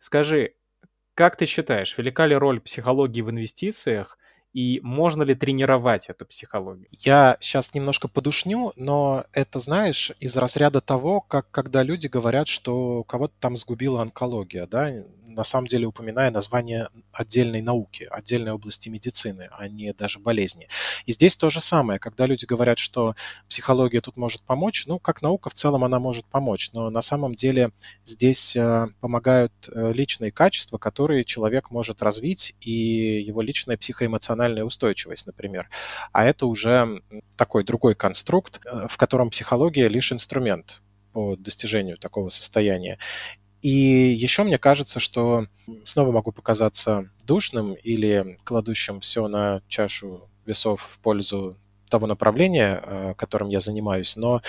Скажи, 0.00 0.54
как 1.14 1.36
ты 1.36 1.44
считаешь, 1.44 1.96
велика 1.98 2.26
ли 2.26 2.34
роль 2.34 2.58
психологии 2.58 3.20
в 3.20 3.30
инвестициях 3.30 4.16
и 4.54 4.80
можно 4.82 5.22
ли 5.22 5.34
тренировать 5.34 6.08
эту 6.08 6.24
психологию? 6.24 6.88
Я 6.90 7.36
сейчас 7.40 7.74
немножко 7.74 8.08
подушню, 8.08 8.72
но 8.76 9.26
это, 9.34 9.58
знаешь, 9.58 10.12
из 10.18 10.36
разряда 10.38 10.80
того, 10.80 11.20
как 11.20 11.50
когда 11.50 11.82
люди 11.82 12.06
говорят, 12.06 12.48
что 12.48 13.04
кого-то 13.04 13.34
там 13.40 13.56
сгубила 13.56 14.00
онкология, 14.00 14.66
да, 14.66 14.90
на 15.30 15.44
самом 15.44 15.66
деле 15.66 15.86
упоминая 15.86 16.30
название 16.30 16.88
отдельной 17.12 17.62
науки, 17.62 18.06
отдельной 18.10 18.52
области 18.52 18.88
медицины, 18.88 19.48
а 19.52 19.68
не 19.68 19.92
даже 19.92 20.18
болезни. 20.18 20.68
И 21.06 21.12
здесь 21.12 21.36
то 21.36 21.50
же 21.50 21.60
самое, 21.60 21.98
когда 21.98 22.26
люди 22.26 22.44
говорят, 22.44 22.78
что 22.78 23.14
психология 23.48 24.00
тут 24.00 24.16
может 24.16 24.42
помочь, 24.42 24.86
ну, 24.86 24.98
как 24.98 25.22
наука 25.22 25.50
в 25.50 25.54
целом 25.54 25.84
она 25.84 25.98
может 25.98 26.26
помочь, 26.26 26.70
но 26.72 26.90
на 26.90 27.02
самом 27.02 27.34
деле 27.34 27.70
здесь 28.04 28.56
э, 28.56 28.88
помогают 29.00 29.52
э, 29.68 29.92
личные 29.92 30.32
качества, 30.32 30.78
которые 30.78 31.24
человек 31.24 31.70
может 31.70 32.02
развить, 32.02 32.56
и 32.60 33.22
его 33.22 33.42
личная 33.42 33.76
психоэмоциональная 33.76 34.64
устойчивость, 34.64 35.26
например. 35.26 35.68
А 36.12 36.24
это 36.24 36.46
уже 36.46 37.02
такой 37.36 37.64
другой 37.64 37.94
конструкт, 37.94 38.60
э, 38.64 38.86
в 38.88 38.96
котором 38.96 39.30
психология 39.30 39.88
лишь 39.88 40.12
инструмент 40.12 40.80
по 41.12 41.36
достижению 41.36 41.98
такого 41.98 42.30
состояния. 42.30 42.98
И 43.62 43.68
еще 43.68 44.42
мне 44.42 44.58
кажется, 44.58 45.00
что 45.00 45.46
снова 45.84 46.12
могу 46.12 46.32
показаться 46.32 47.10
душным 47.24 47.74
или 47.74 48.38
кладущим 48.44 49.00
все 49.00 49.28
на 49.28 49.62
чашу 49.68 50.28
весов 50.46 50.82
в 50.82 50.98
пользу 51.00 51.56
того 51.88 52.06
направления, 52.06 52.82
э, 52.82 53.14
которым 53.16 53.48
я 53.48 53.60
занимаюсь, 53.60 54.16
но 54.16 54.42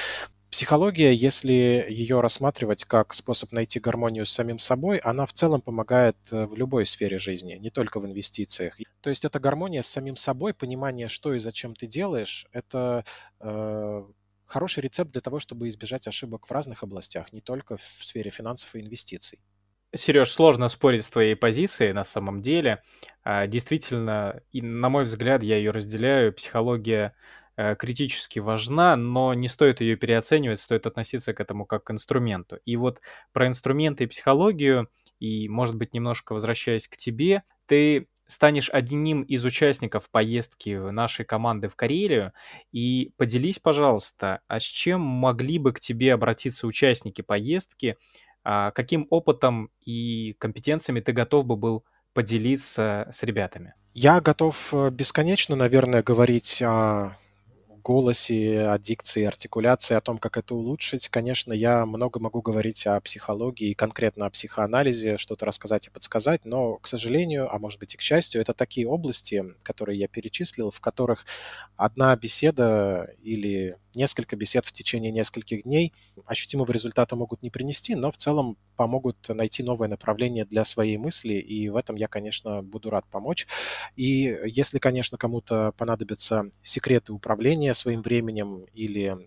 психология, 0.51 1.13
если 1.13 1.85
ее 1.89 2.19
рассматривать 2.19 2.83
как 2.83 3.13
способ 3.13 3.51
найти 3.51 3.79
гармонию 3.79 4.25
с 4.25 4.31
самим 4.31 4.59
собой, 4.59 4.97
она 4.97 5.25
в 5.25 5.33
целом 5.33 5.61
помогает 5.61 6.17
э, 6.31 6.45
в 6.45 6.55
любой 6.55 6.85
сфере 6.85 7.17
жизни, 7.17 7.53
не 7.53 7.69
только 7.69 7.99
в 7.99 8.05
инвестициях. 8.05 8.77
То 9.01 9.09
есть 9.09 9.25
это 9.25 9.39
гармония 9.39 9.81
с 9.81 9.87
самим 9.87 10.15
собой, 10.15 10.53
понимание, 10.53 11.07
что 11.07 11.33
и 11.33 11.39
зачем 11.39 11.73
ты 11.73 11.87
делаешь, 11.87 12.45
это 12.51 13.05
э, 13.39 14.03
хороший 14.51 14.81
рецепт 14.81 15.11
для 15.11 15.21
того, 15.21 15.39
чтобы 15.39 15.69
избежать 15.69 16.07
ошибок 16.07 16.47
в 16.47 16.51
разных 16.51 16.83
областях, 16.83 17.31
не 17.31 17.41
только 17.41 17.77
в 17.77 18.05
сфере 18.05 18.31
финансов 18.31 18.75
и 18.75 18.81
инвестиций. 18.81 19.39
Сереж, 19.93 20.31
сложно 20.31 20.67
спорить 20.67 21.03
с 21.03 21.09
твоей 21.09 21.35
позицией 21.35 21.93
на 21.93 22.03
самом 22.03 22.41
деле. 22.41 22.81
А, 23.23 23.47
действительно, 23.47 24.41
и 24.51 24.61
на 24.61 24.89
мой 24.89 25.03
взгляд, 25.03 25.43
я 25.43 25.57
ее 25.57 25.71
разделяю. 25.71 26.33
Психология 26.33 27.13
э, 27.57 27.75
критически 27.75 28.39
важна, 28.39 28.95
но 28.95 29.33
не 29.33 29.49
стоит 29.49 29.81
ее 29.81 29.97
переоценивать, 29.97 30.59
стоит 30.59 30.87
относиться 30.87 31.33
к 31.33 31.41
этому 31.41 31.65
как 31.65 31.85
к 31.85 31.91
инструменту. 31.91 32.59
И 32.65 32.77
вот 32.77 33.01
про 33.33 33.47
инструменты 33.47 34.05
и 34.05 34.07
психологию, 34.07 34.89
и, 35.19 35.49
может 35.49 35.75
быть, 35.75 35.93
немножко 35.93 36.33
возвращаясь 36.33 36.87
к 36.87 36.95
тебе, 36.95 37.43
ты 37.65 38.07
станешь 38.31 38.69
одним 38.69 39.23
из 39.23 39.43
участников 39.43 40.09
поездки 40.09 40.69
нашей 40.69 41.25
команды 41.25 41.67
в 41.67 41.75
Карелию. 41.75 42.31
И 42.71 43.11
поделись, 43.17 43.59
пожалуйста, 43.59 44.39
а 44.47 44.59
с 44.59 44.63
чем 44.63 45.01
могли 45.01 45.59
бы 45.59 45.73
к 45.73 45.81
тебе 45.81 46.13
обратиться 46.13 46.65
участники 46.65 47.21
поездки? 47.21 47.97
А 48.43 48.71
каким 48.71 49.05
опытом 49.09 49.69
и 49.85 50.33
компетенциями 50.39 51.01
ты 51.01 51.11
готов 51.11 51.45
бы 51.45 51.57
был 51.57 51.83
поделиться 52.13 53.09
с 53.11 53.23
ребятами? 53.23 53.73
Я 53.93 54.21
готов 54.21 54.73
э, 54.73 54.89
бесконечно, 54.89 55.57
наверное, 55.57 56.01
говорить 56.01 56.61
о 56.61 57.17
голосе, 57.81 58.67
о 58.67 58.79
дикции, 58.79 59.23
артикуляции, 59.25 59.95
о 59.95 60.01
том, 60.01 60.17
как 60.17 60.37
это 60.37 60.55
улучшить. 60.55 61.09
Конечно, 61.09 61.53
я 61.53 61.85
много 61.85 62.19
могу 62.19 62.41
говорить 62.41 62.85
о 62.87 62.99
психологии 63.01 63.69
и 63.69 63.73
конкретно 63.73 64.25
о 64.25 64.29
психоанализе, 64.29 65.17
что-то 65.17 65.45
рассказать 65.45 65.87
и 65.87 65.89
подсказать, 65.89 66.45
но, 66.45 66.77
к 66.77 66.87
сожалению, 66.87 67.53
а 67.53 67.59
может 67.59 67.79
быть 67.79 67.93
и 67.93 67.97
к 67.97 68.01
счастью, 68.01 68.41
это 68.41 68.53
такие 68.53 68.87
области, 68.87 69.43
которые 69.63 69.99
я 69.99 70.07
перечислил, 70.07 70.71
в 70.71 70.79
которых 70.79 71.25
одна 71.75 72.15
беседа 72.15 73.13
или 73.21 73.77
несколько 73.95 74.35
бесед 74.35 74.65
в 74.65 74.71
течение 74.71 75.11
нескольких 75.11 75.63
дней 75.63 75.93
ощутимого 76.25 76.71
результата 76.71 77.15
могут 77.15 77.41
не 77.41 77.49
принести, 77.49 77.95
но 77.95 78.11
в 78.11 78.17
целом 78.17 78.57
помогут 78.75 79.17
найти 79.29 79.63
новое 79.63 79.87
направление 79.87 80.45
для 80.45 80.63
своей 80.63 80.97
мысли, 80.97 81.33
и 81.33 81.69
в 81.69 81.75
этом 81.75 81.95
я, 81.95 82.07
конечно, 82.07 82.61
буду 82.63 82.89
рад 82.89 83.05
помочь. 83.09 83.47
И 83.95 84.37
если, 84.45 84.79
конечно, 84.79 85.17
кому-то 85.17 85.73
понадобятся 85.77 86.51
секреты 86.63 87.13
управления 87.13 87.70
своим 87.73 88.01
временем 88.01 88.65
или 88.73 89.17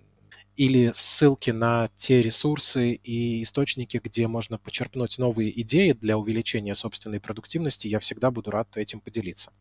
или 0.57 0.93
ссылки 0.95 1.51
на 1.51 1.89
те 1.97 2.23
ресурсы 2.23 2.93
и 2.93 3.43
источники, 3.43 4.01
где 4.03 4.29
можно 4.29 4.57
почерпнуть 4.57 5.19
новые 5.19 5.61
идеи 5.63 5.93
для 5.93 6.17
увеличения 6.17 6.77
собственной 6.77 7.19
продуктивности, 7.19 7.89
я 7.89 7.99
всегда 7.99 8.31
буду 8.31 8.53
рад 8.53 8.77
этим 8.77 9.01
поделиться. 9.01 9.53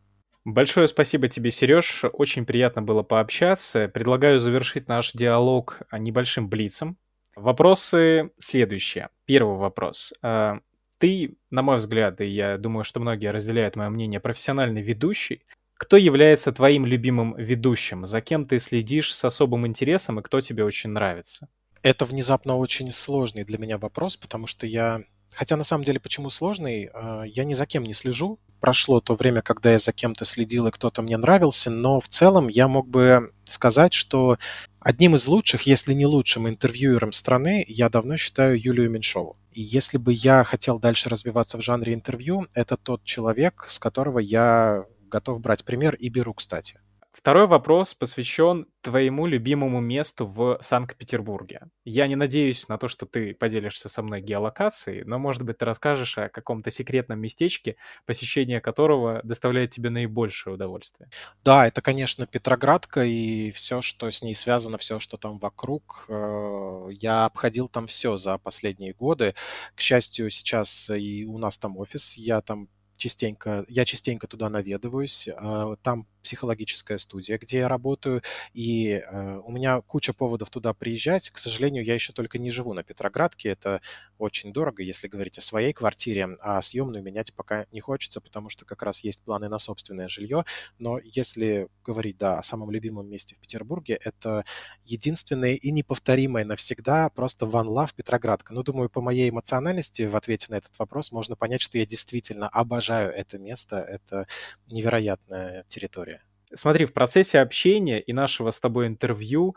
Большое 0.44 0.86
спасибо 0.86 1.26
тебе, 1.28 1.50
Сереж. 1.50 2.04
Очень 2.12 2.44
приятно 2.44 2.82
было 2.82 3.02
пообщаться. 3.02 3.88
Предлагаю 3.88 4.38
завершить 4.38 4.88
наш 4.88 5.12
диалог 5.12 5.80
небольшим 5.90 6.48
блицем. 6.48 6.98
Вопросы 7.34 8.30
следующие. 8.38 9.08
Первый 9.24 9.56
вопрос. 9.56 10.12
А, 10.22 10.60
ты, 10.98 11.36
на 11.50 11.62
мой 11.62 11.78
взгляд, 11.78 12.20
и 12.20 12.26
я 12.26 12.58
думаю, 12.58 12.84
что 12.84 13.00
многие 13.00 13.30
разделяют 13.30 13.74
мое 13.74 13.88
мнение, 13.88 14.20
профессиональный 14.20 14.82
ведущий. 14.82 15.42
Кто 15.76 15.96
является 15.96 16.52
твоим 16.52 16.86
любимым 16.86 17.34
ведущим? 17.36 18.06
За 18.06 18.20
кем 18.20 18.46
ты 18.46 18.58
следишь 18.58 19.14
с 19.14 19.24
особым 19.24 19.66
интересом 19.66 20.20
и 20.20 20.22
кто 20.22 20.40
тебе 20.40 20.64
очень 20.64 20.90
нравится? 20.90 21.48
Это 21.82 22.04
внезапно 22.04 22.56
очень 22.56 22.92
сложный 22.92 23.44
для 23.44 23.58
меня 23.58 23.76
вопрос, 23.78 24.16
потому 24.16 24.46
что 24.46 24.66
я 24.66 25.02
Хотя 25.34 25.56
на 25.56 25.64
самом 25.64 25.84
деле 25.84 25.98
почему 25.98 26.30
сложный? 26.30 26.90
А, 26.94 27.24
я 27.24 27.44
ни 27.44 27.54
за 27.54 27.66
кем 27.66 27.82
не 27.82 27.92
слежу 27.92 28.38
прошло 28.60 29.00
то 29.00 29.14
время, 29.14 29.42
когда 29.42 29.72
я 29.72 29.78
за 29.78 29.92
кем-то 29.92 30.24
следил 30.24 30.66
и 30.66 30.70
кто-то 30.70 31.02
мне 31.02 31.18
нравился, 31.18 31.70
но 31.70 32.00
в 32.00 32.08
целом 32.08 32.48
я 32.48 32.66
мог 32.66 32.88
бы 32.88 33.30
сказать, 33.44 33.92
что 33.92 34.38
одним 34.80 35.16
из 35.16 35.26
лучших, 35.26 35.62
если 35.62 35.92
не 35.92 36.06
лучшим 36.06 36.48
интервьюером 36.48 37.12
страны 37.12 37.62
я 37.68 37.90
давно 37.90 38.16
считаю 38.16 38.58
Юлию 38.58 38.90
Меньшову. 38.90 39.36
И 39.52 39.60
если 39.60 39.98
бы 39.98 40.14
я 40.14 40.44
хотел 40.44 40.78
дальше 40.78 41.10
развиваться 41.10 41.58
в 41.58 41.60
жанре 41.60 41.92
интервью, 41.92 42.46
это 42.54 42.78
тот 42.78 43.04
человек, 43.04 43.66
с 43.68 43.78
которого 43.78 44.18
я 44.18 44.86
готов 45.14 45.40
брать 45.40 45.64
пример 45.64 45.94
и 45.94 46.08
беру, 46.08 46.34
кстати. 46.34 46.80
Второй 47.12 47.46
вопрос 47.46 47.94
посвящен 47.94 48.66
твоему 48.80 49.26
любимому 49.26 49.80
месту 49.80 50.26
в 50.26 50.58
Санкт-Петербурге. 50.60 51.68
Я 51.84 52.08
не 52.08 52.16
надеюсь 52.16 52.68
на 52.68 52.76
то, 52.76 52.88
что 52.88 53.06
ты 53.06 53.32
поделишься 53.34 53.88
со 53.88 54.02
мной 54.02 54.20
геолокацией, 54.20 55.04
но, 55.04 55.20
может 55.20 55.44
быть, 55.44 55.58
ты 55.58 55.64
расскажешь 55.64 56.18
о 56.18 56.28
каком-то 56.28 56.72
секретном 56.72 57.20
местечке, 57.20 57.76
посещение 58.04 58.60
которого 58.60 59.20
доставляет 59.22 59.70
тебе 59.70 59.90
наибольшее 59.90 60.54
удовольствие. 60.54 61.08
Да, 61.44 61.68
это, 61.68 61.80
конечно, 61.80 62.26
Петроградка 62.26 63.04
и 63.04 63.52
все, 63.52 63.80
что 63.80 64.10
с 64.10 64.20
ней 64.20 64.34
связано, 64.34 64.76
все, 64.78 64.98
что 64.98 65.16
там 65.16 65.38
вокруг. 65.38 66.06
Э, 66.08 66.88
я 66.90 67.26
обходил 67.26 67.68
там 67.68 67.86
все 67.86 68.16
за 68.16 68.38
последние 68.38 68.92
годы. 68.92 69.36
К 69.76 69.80
счастью, 69.80 70.30
сейчас 70.30 70.90
и 70.90 71.24
у 71.24 71.38
нас 71.38 71.58
там 71.58 71.76
офис, 71.76 72.16
я 72.16 72.40
там 72.40 72.68
частенько, 72.96 73.64
я 73.68 73.84
частенько 73.84 74.26
туда 74.26 74.48
наведываюсь. 74.48 75.28
Э, 75.28 75.76
там 75.82 76.06
психологическая 76.24 76.98
студия, 76.98 77.38
где 77.38 77.58
я 77.58 77.68
работаю, 77.68 78.22
и 78.52 79.02
э, 79.04 79.40
у 79.44 79.52
меня 79.52 79.80
куча 79.82 80.12
поводов 80.12 80.50
туда 80.50 80.72
приезжать. 80.74 81.30
К 81.30 81.38
сожалению, 81.38 81.84
я 81.84 81.94
еще 81.94 82.12
только 82.12 82.38
не 82.38 82.50
живу 82.50 82.72
на 82.72 82.82
Петроградке, 82.82 83.50
это 83.50 83.80
очень 84.18 84.52
дорого, 84.52 84.82
если 84.82 85.06
говорить 85.06 85.38
о 85.38 85.42
своей 85.42 85.72
квартире, 85.72 86.36
а 86.40 86.60
съемную 86.62 87.02
менять 87.04 87.34
пока 87.34 87.66
не 87.70 87.80
хочется, 87.80 88.20
потому 88.20 88.48
что 88.48 88.64
как 88.64 88.82
раз 88.82 89.04
есть 89.04 89.22
планы 89.22 89.48
на 89.48 89.58
собственное 89.58 90.08
жилье. 90.08 90.44
Но 90.78 90.98
если 90.98 91.68
говорить, 91.84 92.16
да, 92.18 92.38
о 92.38 92.42
самом 92.42 92.70
любимом 92.70 93.08
месте 93.08 93.34
в 93.36 93.38
Петербурге, 93.38 94.00
это 94.02 94.44
единственное 94.84 95.54
и 95.54 95.70
неповторимое 95.70 96.44
навсегда 96.44 97.10
просто 97.10 97.46
One 97.46 97.68
Love 97.68 97.90
Петроградка. 97.94 98.54
Ну, 98.54 98.62
думаю, 98.62 98.88
по 98.88 99.00
моей 99.00 99.30
эмоциональности 99.30 100.02
в 100.02 100.16
ответе 100.16 100.46
на 100.50 100.56
этот 100.56 100.78
вопрос 100.78 101.12
можно 101.12 101.36
понять, 101.36 101.60
что 101.60 101.78
я 101.78 101.86
действительно 101.86 102.48
обожаю 102.48 103.12
это 103.12 103.38
место, 103.38 103.76
это 103.76 104.26
невероятная 104.68 105.64
территория. 105.68 106.13
Смотри, 106.54 106.84
в 106.86 106.92
процессе 106.92 107.40
общения 107.40 108.00
и 108.00 108.12
нашего 108.12 108.50
с 108.50 108.60
тобой 108.60 108.86
интервью 108.86 109.56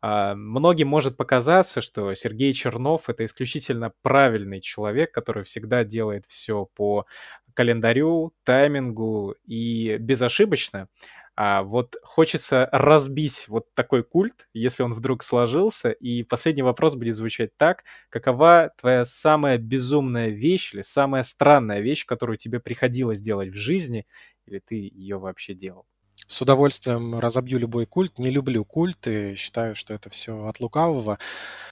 а, 0.00 0.34
многим 0.34 0.88
может 0.88 1.16
показаться, 1.16 1.80
что 1.80 2.14
Сергей 2.14 2.52
Чернов 2.54 3.10
это 3.10 3.24
исключительно 3.24 3.92
правильный 4.02 4.60
человек, 4.60 5.12
который 5.12 5.42
всегда 5.44 5.84
делает 5.84 6.26
все 6.26 6.66
по 6.76 7.06
календарю, 7.54 8.32
таймингу 8.44 9.34
и 9.46 9.96
безошибочно. 9.98 10.88
А 11.36 11.62
вот 11.62 11.96
хочется 12.02 12.68
разбить 12.72 13.46
вот 13.48 13.72
такой 13.74 14.02
культ, 14.04 14.48
если 14.54 14.82
он 14.82 14.92
вдруг 14.94 15.22
сложился. 15.22 15.90
И 15.90 16.24
последний 16.24 16.62
вопрос 16.62 16.96
будет 16.96 17.14
звучать 17.14 17.56
так. 17.56 17.84
Какова 18.10 18.72
твоя 18.80 19.04
самая 19.04 19.58
безумная 19.58 20.28
вещь 20.30 20.74
или 20.74 20.82
самая 20.82 21.22
странная 21.22 21.80
вещь, 21.80 22.06
которую 22.06 22.38
тебе 22.38 22.58
приходилось 22.60 23.20
делать 23.20 23.50
в 23.50 23.56
жизни, 23.56 24.06
или 24.46 24.58
ты 24.60 24.76
ее 24.76 25.18
вообще 25.18 25.54
делал? 25.54 25.86
С 26.26 26.42
удовольствием 26.42 27.18
разобью 27.18 27.58
любой 27.58 27.86
культ. 27.86 28.18
Не 28.18 28.30
люблю 28.30 28.64
культы, 28.64 29.34
считаю, 29.34 29.74
что 29.74 29.94
это 29.94 30.10
все 30.10 30.46
от 30.46 30.60
лукавого. 30.60 31.18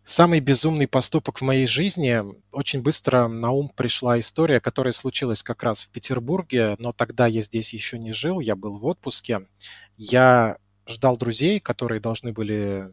Самый 0.04 0.40
безумный 0.40 0.86
поступок 0.86 1.40
в 1.40 1.44
моей 1.44 1.66
жизни. 1.66 2.22
Очень 2.52 2.82
быстро 2.82 3.28
на 3.28 3.50
ум 3.50 3.68
пришла 3.68 4.18
история, 4.18 4.60
которая 4.60 4.92
случилась 4.92 5.42
как 5.42 5.62
раз 5.62 5.82
в 5.82 5.90
Петербурге, 5.90 6.76
но 6.78 6.92
тогда 6.92 7.26
я 7.26 7.42
здесь 7.42 7.74
еще 7.74 7.98
не 7.98 8.12
жил, 8.12 8.40
я 8.40 8.56
был 8.56 8.78
в 8.78 8.86
отпуске. 8.86 9.46
Я 9.96 10.58
ждал 10.86 11.16
друзей, 11.16 11.60
которые 11.60 12.00
должны 12.00 12.32
были 12.32 12.92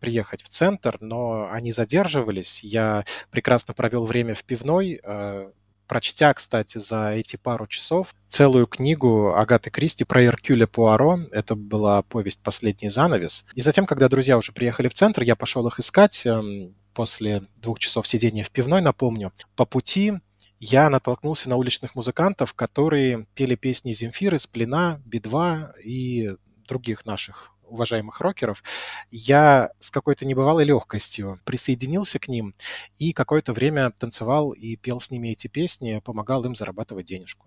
приехать 0.00 0.42
в 0.42 0.48
центр, 0.48 0.96
но 1.00 1.48
они 1.50 1.72
задерживались. 1.72 2.64
Я 2.64 3.04
прекрасно 3.30 3.74
провел 3.74 4.06
время 4.06 4.34
в 4.34 4.44
пивной, 4.44 5.00
э, 5.02 5.50
прочтя, 5.90 6.32
кстати, 6.34 6.78
за 6.78 7.14
эти 7.14 7.34
пару 7.34 7.66
часов 7.66 8.14
целую 8.28 8.68
книгу 8.68 9.34
Агаты 9.34 9.70
Кристи 9.70 10.04
про 10.04 10.24
Эркюля 10.24 10.68
Пуаро. 10.68 11.18
Это 11.32 11.56
была 11.56 12.02
повесть 12.02 12.44
«Последний 12.44 12.90
занавес». 12.90 13.44
И 13.56 13.60
затем, 13.60 13.86
когда 13.86 14.08
друзья 14.08 14.38
уже 14.38 14.52
приехали 14.52 14.86
в 14.86 14.94
центр, 14.94 15.22
я 15.22 15.34
пошел 15.34 15.66
их 15.66 15.80
искать 15.80 16.24
эм, 16.24 16.76
после 16.94 17.42
двух 17.56 17.80
часов 17.80 18.06
сидения 18.06 18.44
в 18.44 18.52
пивной, 18.52 18.80
напомню. 18.82 19.32
По 19.56 19.64
пути 19.64 20.12
я 20.60 20.88
натолкнулся 20.90 21.50
на 21.50 21.56
уличных 21.56 21.96
музыкантов, 21.96 22.54
которые 22.54 23.26
пели 23.34 23.56
песни 23.56 23.92
Земфиры, 23.92 24.38
Сплина, 24.38 25.02
Би-2 25.06 25.80
и 25.82 26.36
других 26.68 27.04
наших 27.04 27.50
уважаемых 27.70 28.20
рокеров, 28.20 28.62
я 29.10 29.70
с 29.78 29.90
какой-то 29.90 30.26
небывалой 30.26 30.64
легкостью 30.64 31.40
присоединился 31.44 32.18
к 32.18 32.28
ним 32.28 32.54
и 32.98 33.12
какое-то 33.12 33.52
время 33.52 33.90
танцевал 33.92 34.52
и 34.52 34.76
пел 34.76 35.00
с 35.00 35.10
ними 35.10 35.28
эти 35.28 35.46
песни, 35.46 36.00
помогал 36.04 36.44
им 36.44 36.54
зарабатывать 36.54 37.06
денежку. 37.06 37.46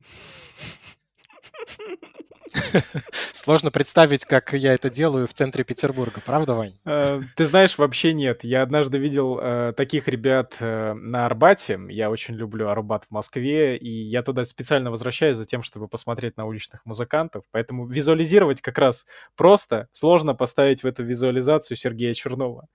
Сложно 3.32 3.70
представить, 3.70 4.24
как 4.24 4.52
я 4.52 4.74
это 4.74 4.90
делаю 4.90 5.26
в 5.26 5.32
центре 5.32 5.64
Петербурга, 5.64 6.20
правда, 6.24 6.54
Вань? 6.54 6.74
Э, 6.84 7.20
ты 7.36 7.46
знаешь, 7.46 7.78
вообще 7.78 8.12
нет. 8.12 8.44
Я 8.44 8.62
однажды 8.62 8.98
видел 8.98 9.38
э, 9.40 9.72
таких 9.76 10.08
ребят 10.08 10.56
э, 10.60 10.94
на 10.94 11.26
Арбате. 11.26 11.78
Я 11.88 12.10
очень 12.10 12.34
люблю 12.34 12.68
Арбат 12.68 13.04
в 13.04 13.10
Москве, 13.10 13.76
и 13.76 13.90
я 13.90 14.22
туда 14.22 14.44
специально 14.44 14.90
возвращаюсь 14.90 15.36
за 15.36 15.44
тем, 15.44 15.62
чтобы 15.62 15.88
посмотреть 15.88 16.36
на 16.36 16.46
уличных 16.46 16.84
музыкантов. 16.84 17.44
Поэтому 17.50 17.86
визуализировать 17.86 18.60
как 18.60 18.78
раз 18.78 19.06
просто. 19.36 19.88
Сложно 19.92 20.34
поставить 20.34 20.82
в 20.82 20.86
эту 20.86 21.04
визуализацию 21.04 21.76
Сергея 21.76 22.12
Чернова. 22.12 22.66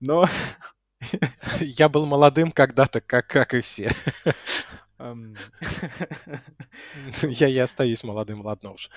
Но 0.00 0.26
Я 1.60 1.88
был 1.88 2.06
молодым 2.06 2.52
когда-то, 2.52 3.00
как, 3.00 3.26
как 3.26 3.54
и 3.54 3.60
все. 3.60 3.90
Я 7.22 7.48
и 7.48 7.58
остаюсь 7.58 8.04
молодым, 8.04 8.42
ладно 8.42 8.72
уж. 8.72 8.90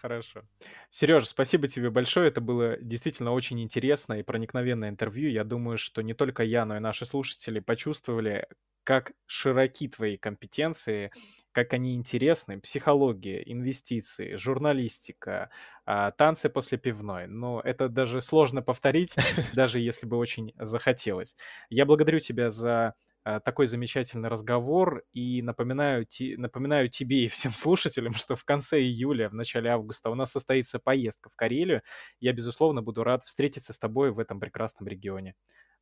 Хорошо. 0.00 0.42
Сереж, 0.88 1.26
спасибо 1.26 1.68
тебе 1.68 1.90
большое. 1.90 2.28
Это 2.28 2.40
было 2.40 2.78
действительно 2.80 3.32
очень 3.32 3.60
интересное 3.60 4.20
и 4.20 4.22
проникновенное 4.22 4.88
интервью. 4.88 5.28
Я 5.28 5.44
думаю, 5.44 5.76
что 5.76 6.00
не 6.00 6.14
только 6.14 6.42
я, 6.42 6.64
но 6.64 6.76
и 6.76 6.80
наши 6.80 7.04
слушатели 7.04 7.60
почувствовали, 7.60 8.46
как 8.82 9.12
широки 9.26 9.88
твои 9.88 10.16
компетенции, 10.16 11.12
как 11.52 11.74
они 11.74 11.94
интересны. 11.94 12.58
Психология, 12.60 13.42
инвестиции, 13.44 14.36
журналистика, 14.36 15.50
а, 15.84 16.12
танцы 16.12 16.48
после 16.48 16.78
пивной. 16.78 17.26
Но 17.26 17.60
это 17.60 17.90
даже 17.90 18.22
сложно 18.22 18.62
повторить, 18.62 19.14
даже 19.54 19.80
если 19.80 20.06
бы 20.06 20.16
очень 20.16 20.54
захотелось. 20.58 21.36
Я 21.68 21.84
благодарю 21.84 22.20
тебя 22.20 22.48
за 22.48 22.94
такой 23.24 23.66
замечательный 23.66 24.28
разговор. 24.28 25.02
И 25.12 25.42
напоминаю, 25.42 26.06
ти, 26.06 26.36
напоминаю 26.36 26.88
тебе 26.88 27.24
и 27.24 27.28
всем 27.28 27.50
слушателям, 27.54 28.12
что 28.12 28.36
в 28.36 28.44
конце 28.44 28.80
июля, 28.80 29.28
в 29.28 29.34
начале 29.34 29.70
августа 29.70 30.10
у 30.10 30.14
нас 30.14 30.32
состоится 30.32 30.78
поездка 30.78 31.28
в 31.28 31.36
Карелию. 31.36 31.82
Я, 32.20 32.32
безусловно, 32.32 32.82
буду 32.82 33.04
рад 33.04 33.22
встретиться 33.22 33.72
с 33.72 33.78
тобой 33.78 34.10
в 34.12 34.18
этом 34.18 34.40
прекрасном 34.40 34.88
регионе 34.88 35.34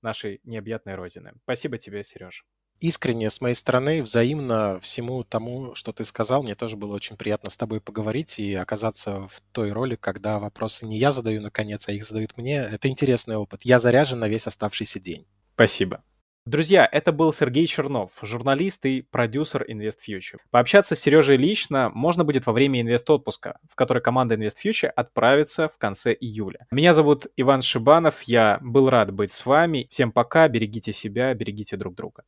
нашей 0.03 0.41
необъятной 0.45 0.95
родины. 0.95 1.32
Спасибо 1.43 1.78
тебе, 1.78 2.05
Сереж. 2.05 2.45
Искренне 2.80 3.28
с 3.28 3.41
моей 3.41 3.57
стороны, 3.57 4.05
взаимно 4.05 4.78
всему 4.80 5.24
тому, 5.24 5.74
что 5.74 5.93
ты 5.93 6.05
сказал. 6.05 6.45
Мне 6.45 6.55
тоже 6.55 6.76
было 6.76 6.95
очень 6.95 7.16
приятно 7.16 7.51
с 7.51 7.57
тобой 7.57 7.80
поговорить 7.80 8.39
и 8.39 8.55
оказаться 8.55 9.26
в 9.28 9.41
той 9.51 9.72
роли, 9.72 9.97
когда 9.97 10.39
вопросы 10.39 10.86
не 10.86 10.97
я 10.97 11.11
задаю, 11.11 11.43
наконец, 11.43 11.89
а 11.89 11.93
их 11.93 12.05
задают 12.05 12.36
мне. 12.36 12.59
Это 12.59 12.86
интересный 12.86 13.36
опыт. 13.36 13.62
Я 13.64 13.80
заряжен 13.80 14.20
на 14.20 14.28
весь 14.28 14.47
оставшийся 14.47 15.01
день. 15.01 15.26
Спасибо. 15.55 16.05
Друзья, 16.49 16.89
это 16.91 17.13
был 17.13 17.31
Сергей 17.31 17.67
Чернов, 17.67 18.21
журналист 18.23 18.87
и 18.87 19.03
продюсер 19.03 19.67
InvestFuture. 19.69 20.39
Пообщаться 20.51 20.95
с 20.95 20.99
Сережей 20.99 21.37
лично 21.37 21.91
можно 21.91 22.25
будет 22.25 22.47
во 22.47 22.55
время 22.55 22.81
инвест-отпуска, 22.81 23.59
в 23.69 23.75
который 23.75 24.01
команда 24.01 24.37
InvestFuture 24.37 24.87
отправится 24.87 25.69
в 25.69 25.77
конце 25.77 26.17
июля. 26.19 26.67
Меня 26.71 26.95
зовут 26.95 27.27
Иван 27.37 27.61
Шибанов, 27.61 28.23
я 28.23 28.57
был 28.63 28.89
рад 28.89 29.13
быть 29.13 29.31
с 29.31 29.45
вами. 29.45 29.89
Всем 29.91 30.11
пока, 30.11 30.49
берегите 30.49 30.91
себя, 30.91 31.35
берегите 31.35 31.77
друг 31.77 31.95
друга. 31.95 32.23